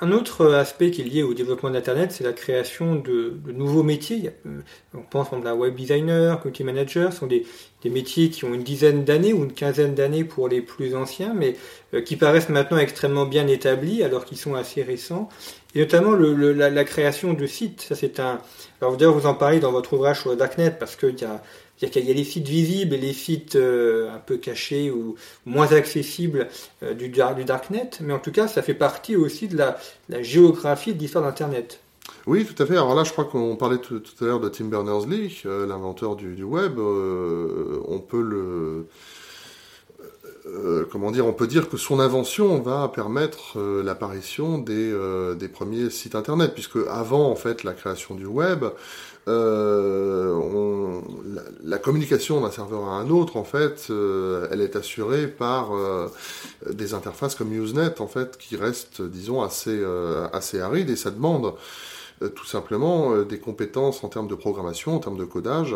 Un 0.01 0.11
autre 0.11 0.51
aspect 0.53 0.91
qui 0.91 1.01
est 1.01 1.05
lié 1.05 1.23
au 1.23 1.33
développement 1.33 1.69
d'Internet, 1.69 2.11
c'est 2.11 2.25
la 2.25 2.33
création 2.33 2.95
de, 2.95 3.39
nouveaux 3.53 3.83
métiers. 3.83 4.31
Euh, 4.45 4.59
on 4.93 5.01
pense 5.01 5.31
à 5.31 5.35
un 5.35 5.53
web 5.53 5.75
designer, 5.75 6.41
community 6.41 6.65
manager, 6.65 7.13
ce 7.13 7.19
sont 7.19 7.27
des, 7.27 7.45
métiers 7.85 8.29
qui 8.29 8.43
ont 8.43 8.53
une 8.53 8.63
dizaine 8.63 9.05
d'années 9.05 9.31
ou 9.31 9.45
une 9.45 9.53
quinzaine 9.53 9.95
d'années 9.95 10.25
pour 10.25 10.49
les 10.49 10.61
plus 10.61 10.93
anciens, 10.93 11.33
mais 11.33 11.55
euh, 11.93 12.01
qui 12.01 12.17
paraissent 12.17 12.49
maintenant 12.49 12.77
extrêmement 12.79 13.25
bien 13.25 13.47
établis 13.47 14.03
alors 14.03 14.25
qu'ils 14.25 14.37
sont 14.37 14.55
assez 14.55 14.83
récents. 14.83 15.29
Et 15.73 15.79
notamment 15.79 16.11
la, 16.15 16.83
création 16.83 17.33
de 17.33 17.45
sites. 17.45 17.81
Ça, 17.81 17.95
c'est 17.95 18.19
un. 18.19 18.41
Alors 18.81 18.97
d'ailleurs, 18.97 19.17
vous 19.17 19.25
en 19.25 19.35
parlez 19.35 19.61
dans 19.61 19.71
votre 19.71 19.93
ouvrage 19.93 20.19
sur 20.19 20.31
le 20.31 20.35
Darknet 20.35 20.71
parce 20.71 20.97
qu'il 20.97 21.17
y 21.17 21.23
a 21.23 21.41
c'est-à-dire 21.81 22.01
qu'il 22.01 22.09
y 22.09 22.13
a 22.13 22.15
les 22.15 22.29
sites 22.29 22.47
visibles 22.47 22.93
et 22.93 22.99
les 22.99 23.13
sites 23.13 23.55
euh, 23.55 24.13
un 24.13 24.19
peu 24.19 24.37
cachés 24.37 24.91
ou 24.91 25.15
moins 25.47 25.71
accessibles 25.73 26.47
euh, 26.83 26.93
du, 26.93 27.09
Darknet, 27.09 27.89
mais 28.01 28.13
en 28.13 28.19
tout 28.19 28.31
cas, 28.31 28.47
ça 28.47 28.61
fait 28.61 28.75
partie 28.75 29.15
aussi 29.15 29.47
de 29.47 29.57
la, 29.57 29.77
géographie 30.21 30.93
de 30.93 30.99
l'histoire 30.99 31.23
d'Internet. 31.23 31.79
Oui, 32.27 32.45
tout 32.45 32.61
à 32.61 32.67
fait. 32.67 32.73
Alors 32.73 32.93
là, 32.93 33.03
je 33.03 33.11
crois 33.11 33.25
qu'on 33.25 33.55
parlait 33.55 33.79
tout, 33.79 34.03
à 34.21 34.25
l'heure 34.25 34.39
de 34.39 34.49
Tim 34.49 34.65
Berners-Lee, 34.65 35.41
euh, 35.47 35.65
l'inventeur 35.65 36.15
du, 36.15 36.43
web. 36.43 36.77
on 36.77 37.99
peut 37.99 38.21
le... 38.21 38.85
comment 40.91 41.09
dire, 41.09 41.25
on 41.25 41.33
peut 41.33 41.47
dire 41.47 41.67
que 41.67 41.77
son 41.77 41.99
invention 41.99 42.61
va 42.61 42.91
permettre 42.93 43.59
l'apparition 43.83 44.59
des, 44.59 44.95
des, 45.35 45.47
premiers 45.47 45.89
sites 45.89 46.13
internet, 46.13 46.53
puisque 46.53 46.77
avant 46.91 47.31
en 47.31 47.35
fait 47.35 47.63
la 47.63 47.73
création 47.73 48.13
du 48.13 48.27
web, 48.27 48.65
euh, 49.27 51.01
la, 51.63 51.77
communication 51.77 52.41
d'un 52.41 52.51
serveur 52.51 52.85
à 52.85 52.93
un 52.93 53.09
autre, 53.09 53.37
en 53.37 53.43
fait, 53.43 53.87
euh, 53.89 54.47
elle 54.51 54.61
est 54.61 54.75
assurée 54.75 55.27
par 55.27 55.75
euh, 55.75 56.07
des 56.69 56.93
interfaces 56.93 57.35
comme 57.35 57.53
Usenet, 57.53 58.01
en 58.01 58.07
fait, 58.07 58.37
qui 58.37 58.55
restent, 58.55 59.01
disons, 59.01 59.41
assez, 59.41 59.83
assez 60.33 60.59
arides 60.59 60.89
et 60.89 60.95
ça 60.95 61.11
demande 61.11 61.53
tout 62.35 62.45
simplement 62.45 63.23
des 63.23 63.39
compétences 63.39 64.03
en 64.03 64.07
termes 64.09 64.27
de 64.27 64.35
programmation, 64.35 64.95
en 64.95 64.99
termes 64.99 65.17
de 65.17 65.25
codage. 65.25 65.75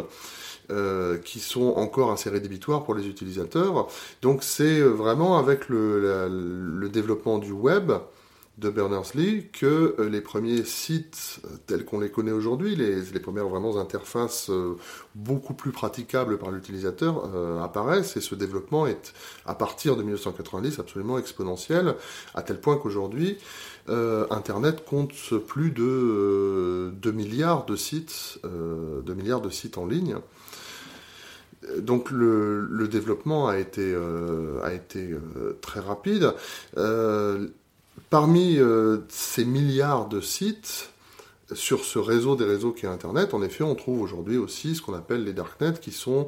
qui 1.23 1.39
sont 1.39 1.73
encore 1.75 2.11
assez 2.11 2.29
rédhibitoires 2.29 2.83
pour 2.83 2.95
les 2.95 3.07
utilisateurs. 3.07 3.87
Donc 4.21 4.43
c'est 4.43 4.81
vraiment 4.81 5.37
avec 5.37 5.69
le, 5.69 6.89
développement 6.91 7.39
du 7.39 7.51
web 7.51 7.91
de 8.57 8.69
Berners-Lee 8.69 9.47
que 9.51 9.95
euh, 9.99 10.09
les 10.09 10.21
premiers 10.21 10.63
sites 10.63 11.41
euh, 11.45 11.57
tels 11.67 11.83
qu'on 11.83 11.99
les 11.99 12.09
connaît 12.09 12.31
aujourd'hui, 12.31 12.75
les, 12.75 13.19
premières 13.19 13.47
vraiment 13.47 13.77
interfaces 13.77 14.49
euh, 14.49 14.77
beaucoup 15.13 15.53
plus 15.53 15.71
praticables 15.71 16.37
par 16.37 16.51
l'utilisateur 16.51 17.63
apparaissent 17.63 18.15
et 18.17 18.21
ce 18.21 18.35
développement 18.35 18.85
est 18.85 19.13
à 19.45 19.55
partir 19.55 19.95
de 19.95 20.03
1990 20.03 20.79
absolument 20.79 21.17
exponentiel 21.17 21.95
à 22.35 22.43
tel 22.43 22.59
point 22.59 22.77
qu'aujourd'hui 22.77 23.37
Internet 23.87 24.83
compte 24.85 25.13
plus 25.47 25.71
de 25.71 26.91
2 27.01 27.11
milliards 27.11 27.65
de 27.65 27.75
sites, 27.75 28.39
2 28.43 29.13
milliards 29.13 29.41
de 29.41 29.49
sites 29.49 29.77
en 29.77 29.85
ligne. 29.85 30.17
Donc 31.79 32.11
le, 32.11 32.87
développement 32.91 33.47
a 33.47 33.57
été, 33.57 33.95
a 34.63 34.73
été 34.73 35.15
très 35.61 35.79
rapide. 35.79 36.33
Parmi 38.09 38.57
euh, 38.57 38.99
ces 39.09 39.45
milliards 39.45 40.07
de 40.07 40.21
sites, 40.21 40.91
sur 41.53 41.85
ce 41.85 41.99
réseau 41.99 42.35
des 42.35 42.43
réseaux 42.43 42.71
qui 42.71 42.85
est 42.85 42.89
Internet, 42.89 43.33
en 43.35 43.43
effet, 43.43 43.63
on 43.63 43.75
trouve 43.75 44.01
aujourd'hui 44.01 44.37
aussi 44.37 44.75
ce 44.75 44.81
qu'on 44.81 44.95
appelle 44.95 45.23
les 45.23 45.33
darknets, 45.33 45.79
qui 45.79 45.91
sont, 45.91 46.27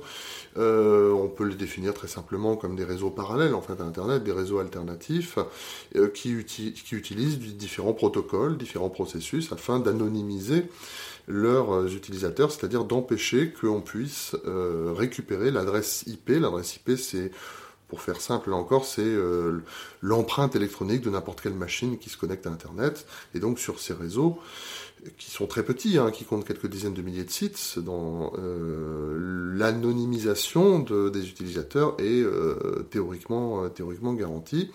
euh, 0.58 1.12
on 1.12 1.28
peut 1.28 1.46
les 1.46 1.56
définir 1.56 1.94
très 1.96 2.08
simplement 2.08 2.56
comme 2.56 2.76
des 2.76 2.84
réseaux 2.84 3.10
parallèles 3.10 3.56
en 3.56 3.62
à 3.62 3.84
Internet, 3.84 4.24
des 4.24 4.32
réseaux 4.32 4.60
alternatifs 4.60 5.40
euh, 5.96 6.08
qui, 6.10 6.32
utilisent 6.32 7.40
différents 7.40 7.94
protocoles, 7.94 8.58
différents 8.58 8.90
processus 8.90 9.52
afin 9.52 9.80
d'anonymiser 9.80 10.66
leurs 11.28 11.94
utilisateurs, 11.94 12.52
c'est-à-dire 12.52 12.86
d'empêcher 12.86 13.52
qu'on 13.52 13.82
puisse 13.82 14.34
récupérer 14.46 15.52
l'adresse 15.52 16.06
IP. 16.08 16.30
L'adresse 16.30 16.78
IP, 16.78 16.98
c'est 16.98 17.32
pour 17.88 18.02
faire 18.02 18.20
simple, 18.20 18.50
là 18.50 18.58
encore, 18.58 18.86
c'est 18.86 19.02
euh, 19.02 19.64
l'empreinte 20.02 20.56
électronique 20.56 21.02
de 21.02 21.10
n'importe 21.10 21.42
quelle 21.42 21.54
machine 21.54 21.98
qui 21.98 22.10
se 22.10 22.18
connecte 22.18 22.46
à 22.46 22.50
Internet. 22.50 23.06
Et 23.34 23.40
donc 23.40 23.60
sur 23.60 23.80
ces 23.80 23.94
réseaux, 23.94 24.40
qui 25.18 25.32
sont 25.32 25.48
très 25.48 25.64
petits, 25.64 25.98
hein, 25.98 26.12
qui 26.12 26.26
comptent 26.26 26.46
quelques 26.46 26.68
dizaines 26.68 26.94
de 26.94 27.02
milliers 27.02 27.24
de 27.24 27.32
sites, 27.32 27.80
dans 27.80 28.34
euh, 28.38 29.54
l'anonymisation 29.56 30.80
des 30.80 31.30
utilisateurs 31.30 31.96
est 32.00 32.22
euh, 32.22 32.86
théoriquement, 32.90 33.70
théoriquement 33.70 34.14
garantie. 34.14 34.70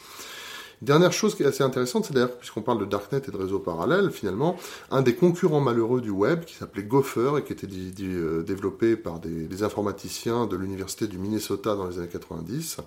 Dernière 0.82 1.12
chose 1.12 1.36
qui 1.36 1.44
est 1.44 1.46
assez 1.46 1.62
intéressante, 1.62 2.06
c'est 2.06 2.12
d'ailleurs, 2.12 2.36
puisqu'on 2.36 2.60
parle 2.60 2.80
de 2.80 2.84
Darknet 2.84 3.22
et 3.28 3.30
de 3.30 3.36
réseaux 3.36 3.60
parallèles, 3.60 4.10
finalement, 4.10 4.56
un 4.90 5.00
des 5.00 5.14
concurrents 5.14 5.60
malheureux 5.60 6.00
du 6.00 6.10
web, 6.10 6.44
qui 6.44 6.56
s'appelait 6.56 6.82
Gopher 6.82 7.38
et 7.38 7.44
qui 7.44 7.52
était 7.52 7.68
euh, 8.00 8.42
développé 8.42 8.96
par 8.96 9.20
des, 9.20 9.62
informaticiens 9.62 10.46
de 10.46 10.56
l'université 10.56 11.06
du 11.06 11.18
Minnesota 11.18 11.76
dans 11.76 11.86
les 11.86 11.98
années 11.98 12.08
90, 12.08 12.78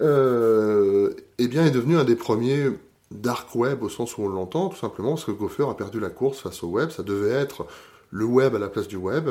euh, 0.00 1.12
eh 1.36 1.48
bien, 1.48 1.66
est 1.66 1.70
devenu 1.70 1.98
un 1.98 2.04
des 2.04 2.16
premiers 2.16 2.70
dark 3.10 3.54
web 3.54 3.82
au 3.82 3.90
sens 3.90 4.16
où 4.16 4.22
on 4.22 4.28
l'entend, 4.28 4.70
tout 4.70 4.78
simplement 4.78 5.10
parce 5.10 5.26
que 5.26 5.32
Gopher 5.32 5.68
a 5.68 5.74
perdu 5.74 6.00
la 6.00 6.08
course 6.08 6.38
face 6.38 6.62
au 6.62 6.68
web. 6.68 6.88
Ça 6.88 7.02
devait 7.02 7.32
être 7.34 7.66
le 8.10 8.24
web 8.24 8.54
à 8.54 8.58
la 8.58 8.70
place 8.70 8.88
du 8.88 8.96
web 8.96 9.28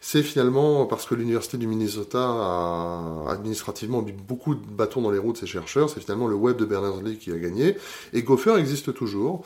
c'est 0.00 0.22
finalement 0.22 0.86
parce 0.86 1.06
que 1.06 1.14
l'université 1.14 1.58
du 1.58 1.66
Minnesota 1.66 2.20
a 2.20 3.24
administrativement 3.28 4.02
mis 4.02 4.12
beaucoup 4.12 4.54
de 4.54 4.64
bâtons 4.64 5.02
dans 5.02 5.10
les 5.10 5.18
roues 5.18 5.32
de 5.32 5.38
ses 5.38 5.46
chercheurs, 5.46 5.90
c'est 5.90 6.00
finalement 6.00 6.28
le 6.28 6.36
web 6.36 6.56
de 6.56 6.64
Berners-Lee 6.64 7.18
qui 7.18 7.32
a 7.32 7.38
gagné. 7.38 7.76
Et 8.12 8.22
Gopher 8.22 8.56
existe 8.56 8.94
toujours. 8.94 9.44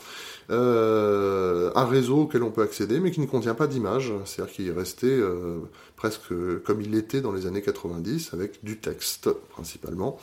Euh, 0.50 1.70
un 1.74 1.86
réseau 1.86 2.22
auquel 2.22 2.42
on 2.42 2.50
peut 2.50 2.62
accéder, 2.62 3.00
mais 3.00 3.10
qui 3.10 3.20
ne 3.20 3.26
contient 3.26 3.54
pas 3.54 3.66
d'image, 3.66 4.12
c'est-à-dire 4.24 4.54
qu'il 4.54 4.68
est 4.68 4.72
resté 4.72 5.06
euh, 5.06 5.60
presque 5.96 6.34
comme 6.64 6.80
il 6.80 6.90
l'était 6.90 7.20
dans 7.20 7.32
les 7.32 7.46
années 7.46 7.62
90, 7.62 8.34
avec 8.34 8.62
du 8.62 8.78
texte 8.78 9.30
principalement. 9.50 10.18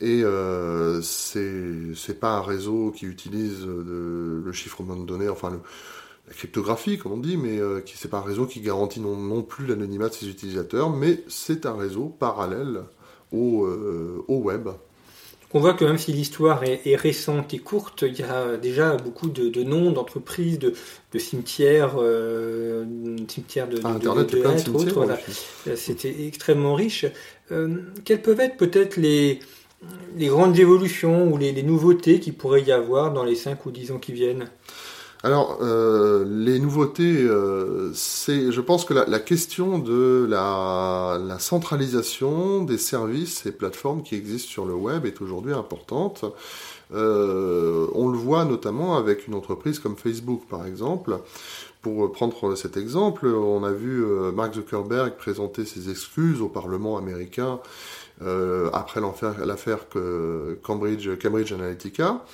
Et 0.00 0.22
euh, 0.24 1.00
c'est 1.02 2.18
pas 2.18 2.38
un 2.38 2.42
réseau 2.42 2.92
qui 2.96 3.06
utilise 3.06 3.66
le 3.66 4.52
chiffrement 4.52 4.96
de 4.96 5.04
données, 5.04 5.28
enfin 5.28 5.50
le, 5.50 5.60
la 6.28 6.34
cryptographie, 6.34 6.98
comme 6.98 7.12
on 7.12 7.16
dit, 7.18 7.36
mais 7.36 7.58
euh, 7.58 7.80
qui 7.80 7.96
c'est 7.96 8.08
pas 8.08 8.18
un 8.18 8.22
réseau 8.22 8.46
qui 8.46 8.60
garantit 8.60 9.00
non, 9.00 9.42
plus 9.42 9.66
l'anonymat 9.66 10.08
de 10.08 10.14
ses 10.14 10.28
utilisateurs, 10.28 10.90
mais 10.90 11.20
c'est 11.28 11.66
un 11.66 11.76
réseau 11.76 12.06
parallèle 12.06 12.82
au, 13.32 13.64
euh, 13.64 14.24
web. 14.28 14.68
On 15.54 15.60
voit 15.60 15.74
que 15.74 15.84
même 15.84 15.98
si 15.98 16.12
l'histoire 16.12 16.62
est, 16.64 16.96
récente 16.96 17.52
et 17.52 17.58
courte, 17.58 18.02
il 18.08 18.18
y 18.18 18.22
a 18.22 18.56
déjà 18.56 18.96
beaucoup 18.96 19.28
de, 19.28 19.62
noms 19.62 19.90
d'entreprises, 19.90 20.58
de, 20.58 20.72
cimetières, 21.18 21.96
euh, 21.98 22.86
cimetières 23.28 23.68
de, 23.68 23.84
Internet, 23.84 24.32
de, 24.32 24.38
de, 24.38 24.70
autres. 24.70 25.06
C'était 25.76 26.26
extrêmement 26.26 26.74
riche. 26.74 27.04
quelles 28.04 28.22
peuvent 28.22 28.40
être 28.40 28.56
peut-être 28.56 28.96
les, 28.96 29.40
les 30.16 30.28
grandes 30.28 30.58
évolutions 30.58 31.30
ou 31.30 31.36
les, 31.36 31.52
les 31.52 31.62
nouveautés 31.62 32.18
qu'il 32.18 32.32
pourrait 32.32 32.62
y 32.62 32.72
avoir 32.72 33.12
dans 33.12 33.24
les 33.24 33.34
5 33.34 33.66
ou 33.66 33.70
10 33.70 33.92
ans 33.92 33.98
qui 33.98 34.12
viennent? 34.12 34.48
Alors, 35.24 35.58
euh, 35.60 36.24
les 36.26 36.58
nouveautés, 36.58 37.22
euh, 37.22 37.92
c'est, 37.94 38.50
je 38.50 38.60
pense 38.60 38.84
que 38.84 38.92
la, 38.92 39.20
question 39.20 39.78
de 39.78 40.26
la, 40.28 41.36
centralisation 41.38 42.64
des 42.64 42.76
services 42.76 43.46
et 43.46 43.52
plateformes 43.52 44.02
qui 44.02 44.16
existent 44.16 44.50
sur 44.50 44.66
le 44.66 44.74
web 44.74 45.06
est 45.06 45.20
aujourd'hui 45.20 45.52
importante. 45.52 46.24
Euh, 46.92 47.86
on 47.94 48.08
le 48.08 48.18
voit 48.18 48.44
notamment 48.44 48.96
avec 48.96 49.28
une 49.28 49.34
entreprise 49.34 49.78
comme 49.78 49.96
Facebook, 49.96 50.42
par 50.50 50.66
exemple. 50.66 51.20
Pour 51.82 52.10
prendre 52.10 52.56
cet 52.56 52.76
exemple, 52.76 53.26
on 53.26 53.62
a 53.62 53.72
vu 53.72 54.04
Mark 54.34 54.54
Zuckerberg 54.54 55.16
présenter 55.16 55.64
ses 55.64 55.90
excuses 55.90 56.40
au 56.40 56.48
Parlement 56.48 56.96
américain 56.96 57.60
après 58.72 59.00
l'affaire 59.44 59.86
Cambridge, 60.62 61.08
Cambridge 61.20 61.52
Analytica. 61.52 62.24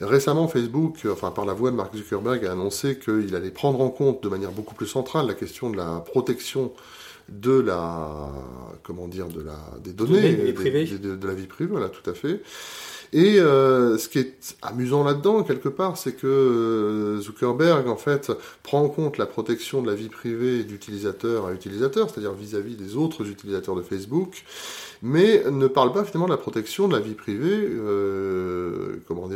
Récemment, 0.00 0.48
Facebook, 0.48 1.06
enfin 1.10 1.30
par 1.30 1.44
la 1.44 1.52
voix 1.52 1.70
de 1.70 1.76
Mark 1.76 1.94
Zuckerberg, 1.96 2.44
a 2.46 2.52
annoncé 2.52 2.98
qu'il 2.98 3.34
allait 3.34 3.50
prendre 3.50 3.80
en 3.80 3.90
compte 3.90 4.22
de 4.22 4.28
manière 4.28 4.50
beaucoup 4.50 4.74
plus 4.74 4.86
centrale 4.86 5.26
la 5.26 5.34
question 5.34 5.70
de 5.70 5.76
la 5.76 6.02
protection 6.06 6.72
de 7.28 7.58
la 7.58 8.30
comment 8.82 9.08
dire 9.08 9.28
de 9.28 9.40
la 9.40 9.56
des 9.82 9.92
données 9.92 10.34
de, 10.34 11.16
de, 11.16 11.26
la 11.26 11.34
vie 11.34 11.46
privée 11.46 11.70
voilà 11.70 11.88
tout 11.88 12.08
à 12.08 12.12
fait 12.12 12.42
Et 13.14 13.38
euh, 13.38 13.96
ce 13.96 14.08
qui 14.08 14.18
est 14.18 14.56
amusant 14.60 15.04
là-dedans, 15.04 15.44
quelque 15.44 15.68
part, 15.68 15.96
c'est 15.96 16.14
que 16.14 16.26
euh, 16.26 17.20
Zuckerberg, 17.20 17.86
en 17.86 17.94
fait, 17.94 18.32
prend 18.64 18.82
en 18.82 18.88
compte 18.88 19.18
la 19.18 19.26
protection 19.26 19.82
de 19.82 19.86
la 19.88 19.94
vie 19.94 20.08
privée 20.08 20.64
d'utilisateur 20.64 21.46
à 21.46 21.52
utilisateur, 21.52 22.10
c'est-à-dire 22.10 22.32
vis-à-vis 22.32 22.74
des 22.74 22.96
autres 22.96 23.24
utilisateurs 23.30 23.76
de 23.76 23.82
Facebook, 23.82 24.42
mais 25.00 25.44
ne 25.48 25.68
parle 25.68 25.92
pas 25.92 26.02
finalement 26.02 26.26
de 26.26 26.32
la 26.32 26.38
protection 26.38 26.88
de 26.88 26.94
la 26.94 26.98
vie 26.98 27.14
privée, 27.14 27.68
euh, 27.70 28.73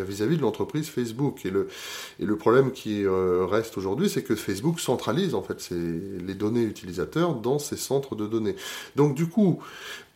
vis-à-vis 0.08 0.36
de 0.36 0.42
l'entreprise 0.42 0.88
Facebook. 0.88 1.44
Et 1.44 1.50
le, 1.50 2.36
problème 2.36 2.72
qui 2.72 3.04
euh, 3.04 3.46
reste 3.46 3.76
aujourd'hui, 3.78 4.08
c'est 4.08 4.22
que 4.22 4.34
Facebook 4.34 4.80
centralise 4.80 5.34
en 5.34 5.42
fait 5.42 5.70
les 5.70 6.34
données 6.34 6.62
utilisateurs 6.62 7.34
dans 7.34 7.58
ses 7.58 7.76
centres 7.76 8.14
de 8.14 8.26
données. 8.26 8.56
Donc 8.96 9.14
du 9.14 9.26
coup, 9.26 9.60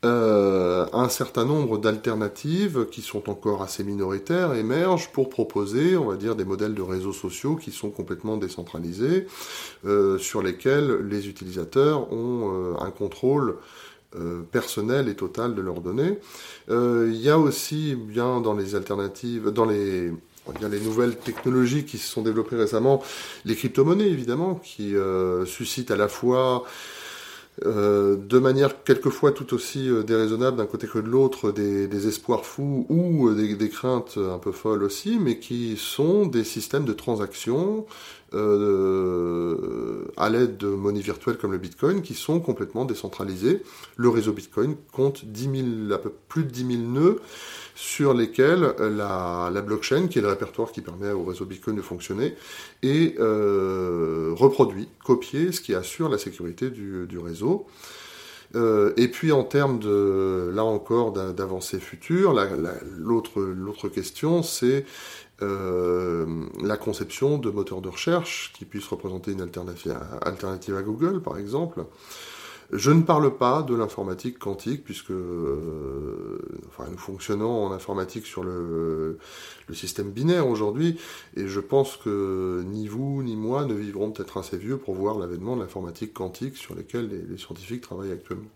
euh, 0.04 0.86
un 0.92 1.08
certain 1.08 1.44
nombre 1.44 1.78
d'alternatives 1.78 2.86
qui 2.90 3.02
sont 3.02 3.30
encore 3.30 3.62
assez 3.62 3.84
minoritaires 3.84 4.54
émergent 4.54 5.10
pour 5.12 5.28
proposer, 5.28 5.96
on 5.96 6.06
va 6.06 6.16
dire, 6.16 6.34
des 6.34 6.44
modèles 6.44 6.74
de 6.74 6.82
réseaux 6.82 7.12
sociaux 7.12 7.56
qui 7.56 7.70
sont 7.70 7.90
complètement 7.90 8.36
décentralisés, 8.36 9.26
euh, 9.84 10.18
sur 10.18 10.42
lesquels 10.42 11.06
les 11.08 11.28
utilisateurs 11.28 12.12
ont 12.12 12.76
un 12.80 12.90
contrôle 12.90 13.56
personnel 14.50 15.08
et 15.08 15.14
total 15.14 15.54
de 15.54 15.62
leurs 15.62 15.80
données. 15.80 16.18
Il 16.68 17.16
y 17.16 17.30
a 17.30 17.38
aussi 17.38 17.94
bien 17.94 18.40
dans 18.40 18.54
les 18.54 18.74
alternatives, 18.74 19.50
dans 19.50 19.64
les 19.64 20.12
nouvelles 20.84 21.16
technologies 21.16 21.84
qui 21.84 21.98
se 21.98 22.08
sont 22.08 22.22
développées 22.22 22.56
récemment, 22.56 23.02
les 23.44 23.54
crypto-monnaies 23.54 24.08
évidemment, 24.08 24.56
qui 24.56 24.94
suscitent 25.46 25.90
à 25.90 25.96
la 25.96 26.08
fois 26.08 26.64
euh, 27.66 28.16
de 28.16 28.38
manière 28.38 28.82
quelquefois 28.82 29.30
tout 29.30 29.52
aussi 29.52 29.90
euh, 29.90 30.02
déraisonnable 30.02 30.56
d'un 30.56 30.64
côté 30.64 30.86
que 30.86 30.98
de 30.98 31.06
l'autre, 31.06 31.52
des, 31.52 32.08
espoirs 32.08 32.46
fous 32.46 32.86
ou 32.88 33.28
euh, 33.28 33.34
des, 33.34 33.68
craintes 33.68 34.16
un 34.16 34.38
peu 34.38 34.52
folles 34.52 34.82
aussi, 34.82 35.18
mais 35.20 35.38
qui 35.38 35.76
sont 35.76 36.24
des 36.24 36.44
systèmes 36.44 36.86
de 36.86 36.94
transactions 36.94 37.84
à 38.34 40.30
l'aide 40.30 40.56
de 40.56 40.68
monnaies 40.68 41.00
virtuelles 41.00 41.38
comme 41.38 41.52
le 41.52 41.58
Bitcoin 41.58 42.02
qui 42.02 42.14
sont 42.14 42.40
complètement 42.40 42.84
décentralisées. 42.84 43.62
Le 43.96 44.08
réseau 44.08 44.32
Bitcoin 44.32 44.76
compte 44.92 45.24
10 45.24 45.86
000, 45.88 45.98
peu, 46.02 46.12
plus 46.28 46.44
de 46.44 46.50
10 46.50 46.66
000 46.66 46.82
nœuds 46.82 47.20
sur 47.74 48.14
lesquels 48.14 48.74
la, 48.78 49.50
blockchain, 49.64 50.08
qui 50.08 50.18
est 50.18 50.22
le 50.22 50.28
répertoire 50.28 50.72
qui 50.72 50.80
permet 50.80 51.10
au 51.10 51.24
réseau 51.24 51.44
Bitcoin 51.44 51.76
de 51.76 51.82
fonctionner, 51.82 52.34
est 52.82 53.18
euh, 53.18 54.32
reproduit, 54.34 54.88
copié, 55.04 55.52
ce 55.52 55.60
qui 55.60 55.74
assure 55.74 56.08
la 56.08 56.18
sécurité 56.18 56.70
du, 56.70 57.18
réseau. 57.18 57.66
Euh, 58.54 58.92
et 58.98 59.08
puis 59.08 59.32
en 59.32 59.44
termes 59.44 59.78
de, 59.78 60.52
là 60.54 60.64
encore, 60.64 61.12
d'avancées 61.12 61.80
futures, 61.80 62.34
l'autre 62.98 63.88
question, 63.88 64.42
c'est 64.42 64.84
euh, 65.42 66.46
la 66.62 66.76
conception 66.76 67.38
de 67.38 67.50
moteurs 67.50 67.80
de 67.80 67.88
recherche 67.88 68.52
qui 68.54 68.64
puissent 68.64 68.88
représenter 68.88 69.32
une 69.32 69.40
alternative 69.40 70.76
à 70.76 70.82
Google, 70.82 71.20
par 71.20 71.38
exemple. 71.38 71.84
Je 72.72 72.90
ne 72.90 73.02
parle 73.02 73.36
pas 73.36 73.62
de 73.62 73.74
l'informatique 73.74 74.38
quantique, 74.38 74.82
puisque 74.82 75.10
euh, 75.10 76.38
nous 76.90 76.96
fonctionnons 76.96 77.66
en 77.66 77.72
informatique 77.72 78.24
sur 78.24 78.42
le, 78.42 79.18
système 79.74 80.10
binaire 80.10 80.46
aujourd'hui, 80.46 80.98
et 81.36 81.48
je 81.48 81.60
pense 81.60 81.96
que 81.98 82.62
ni 82.66 82.88
vous 82.88 83.22
ni 83.22 83.36
moi 83.36 83.64
ne 83.64 83.74
vivrons 83.74 84.10
peut-être 84.10 84.38
assez 84.38 84.56
vieux 84.56 84.78
pour 84.78 84.94
voir 84.94 85.18
l'avènement 85.18 85.56
de 85.56 85.62
l'informatique 85.62 86.14
quantique 86.14 86.56
sur 86.56 86.74
lequel 86.74 87.26
les 87.28 87.38
scientifiques 87.38 87.82
travaillent 87.82 88.12
actuellement. 88.12 88.48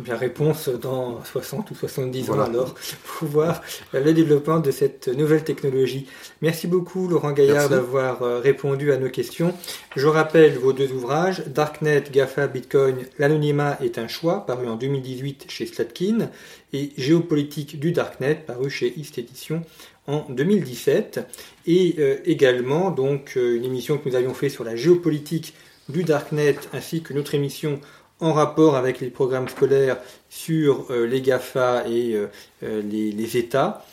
Bien, 0.00 0.16
réponse 0.16 0.68
dans 0.68 1.22
60 1.24 1.70
ou 1.70 1.74
70 1.74 2.30
ans 2.30 2.40
alors, 2.40 2.74
pour 3.04 3.28
voir 3.28 3.60
le 3.92 4.12
développement 4.12 4.58
de 4.58 4.70
cette 4.70 5.08
nouvelle 5.08 5.44
technologie. 5.44 6.06
Merci 6.40 6.66
beaucoup 6.66 7.06
Laurent 7.06 7.32
Gaillard 7.32 7.68
d'avoir 7.68 8.22
euh, 8.22 8.40
répondu 8.40 8.92
à 8.92 8.96
nos 8.96 9.10
questions. 9.10 9.52
Je 9.96 10.06
rappelle 10.06 10.56
vos 10.56 10.72
deux 10.72 10.90
ouvrages, 10.92 11.44
Darknet, 11.46 12.04
GAFA, 12.10 12.46
Bitcoin, 12.46 12.96
l'anonymat 13.18 13.76
est 13.82 13.98
un 13.98 14.08
choix, 14.08 14.46
paru 14.46 14.68
en 14.68 14.76
2018 14.76 15.46
chez 15.48 15.66
Slatkin, 15.66 16.30
et 16.72 16.92
Géopolitique 16.96 17.78
du 17.78 17.92
Darknet, 17.92 18.36
paru 18.46 18.70
chez 18.70 18.94
East 18.96 19.18
Edition 19.18 19.62
en 20.06 20.24
2017. 20.30 21.20
Et 21.66 21.96
euh, 21.98 22.16
également 22.24 22.90
donc 22.90 23.34
euh, 23.36 23.56
une 23.56 23.64
émission 23.64 23.98
que 23.98 24.08
nous 24.08 24.16
avions 24.16 24.34
fait 24.34 24.48
sur 24.48 24.64
la 24.64 24.76
géopolitique 24.76 25.52
du 25.90 26.04
Darknet, 26.04 26.56
ainsi 26.72 27.02
que 27.02 27.12
notre 27.12 27.34
émission 27.34 27.80
en 28.20 28.32
rapport 28.32 28.76
avec 28.76 29.00
les 29.00 29.08
programmes 29.08 29.48
scolaires 29.48 29.98
sur 30.28 30.86
euh, 30.90 31.06
les 31.06 31.20
GAFA 31.20 31.84
et 31.88 32.14
euh, 32.14 32.26
euh, 32.62 32.82
les, 32.82 33.36
États, 33.36 33.84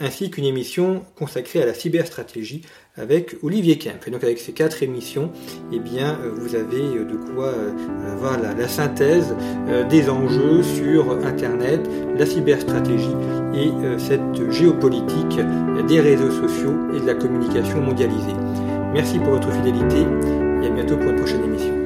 ainsi 0.00 0.30
qu'une 0.30 0.44
émission 0.44 1.04
consacrée 1.16 1.62
à 1.62 1.66
la 1.66 1.74
cyberstratégie 1.74 2.62
avec 2.96 3.36
Olivier 3.42 3.76
Kemp. 3.76 4.06
Et 4.06 4.10
donc 4.10 4.24
avec 4.24 4.38
ces 4.38 4.52
quatre 4.52 4.82
émissions, 4.82 5.30
eh 5.70 5.78
bien, 5.78 6.18
vous 6.34 6.54
avez 6.54 6.80
de 6.80 7.34
quoi 7.34 7.52
avoir 8.10 8.40
la, 8.40 8.68
synthèse 8.68 9.36
des 9.90 10.08
enjeux 10.08 10.62
sur 10.62 11.12
Internet, 11.26 11.86
la 12.16 12.24
cyberstratégie 12.24 13.14
et 13.54 13.68
cette 13.98 14.50
géopolitique 14.50 15.38
des 15.86 16.00
réseaux 16.00 16.30
sociaux 16.30 16.74
et 16.96 17.00
de 17.00 17.06
la 17.06 17.14
communication 17.14 17.82
mondialisée. 17.82 18.34
Merci 18.94 19.18
pour 19.18 19.32
votre 19.32 19.52
fidélité 19.52 20.06
et 20.62 20.66
à 20.68 20.70
bientôt 20.70 20.96
pour 20.96 21.10
une 21.10 21.16
prochaine 21.16 21.44
émission. 21.44 21.85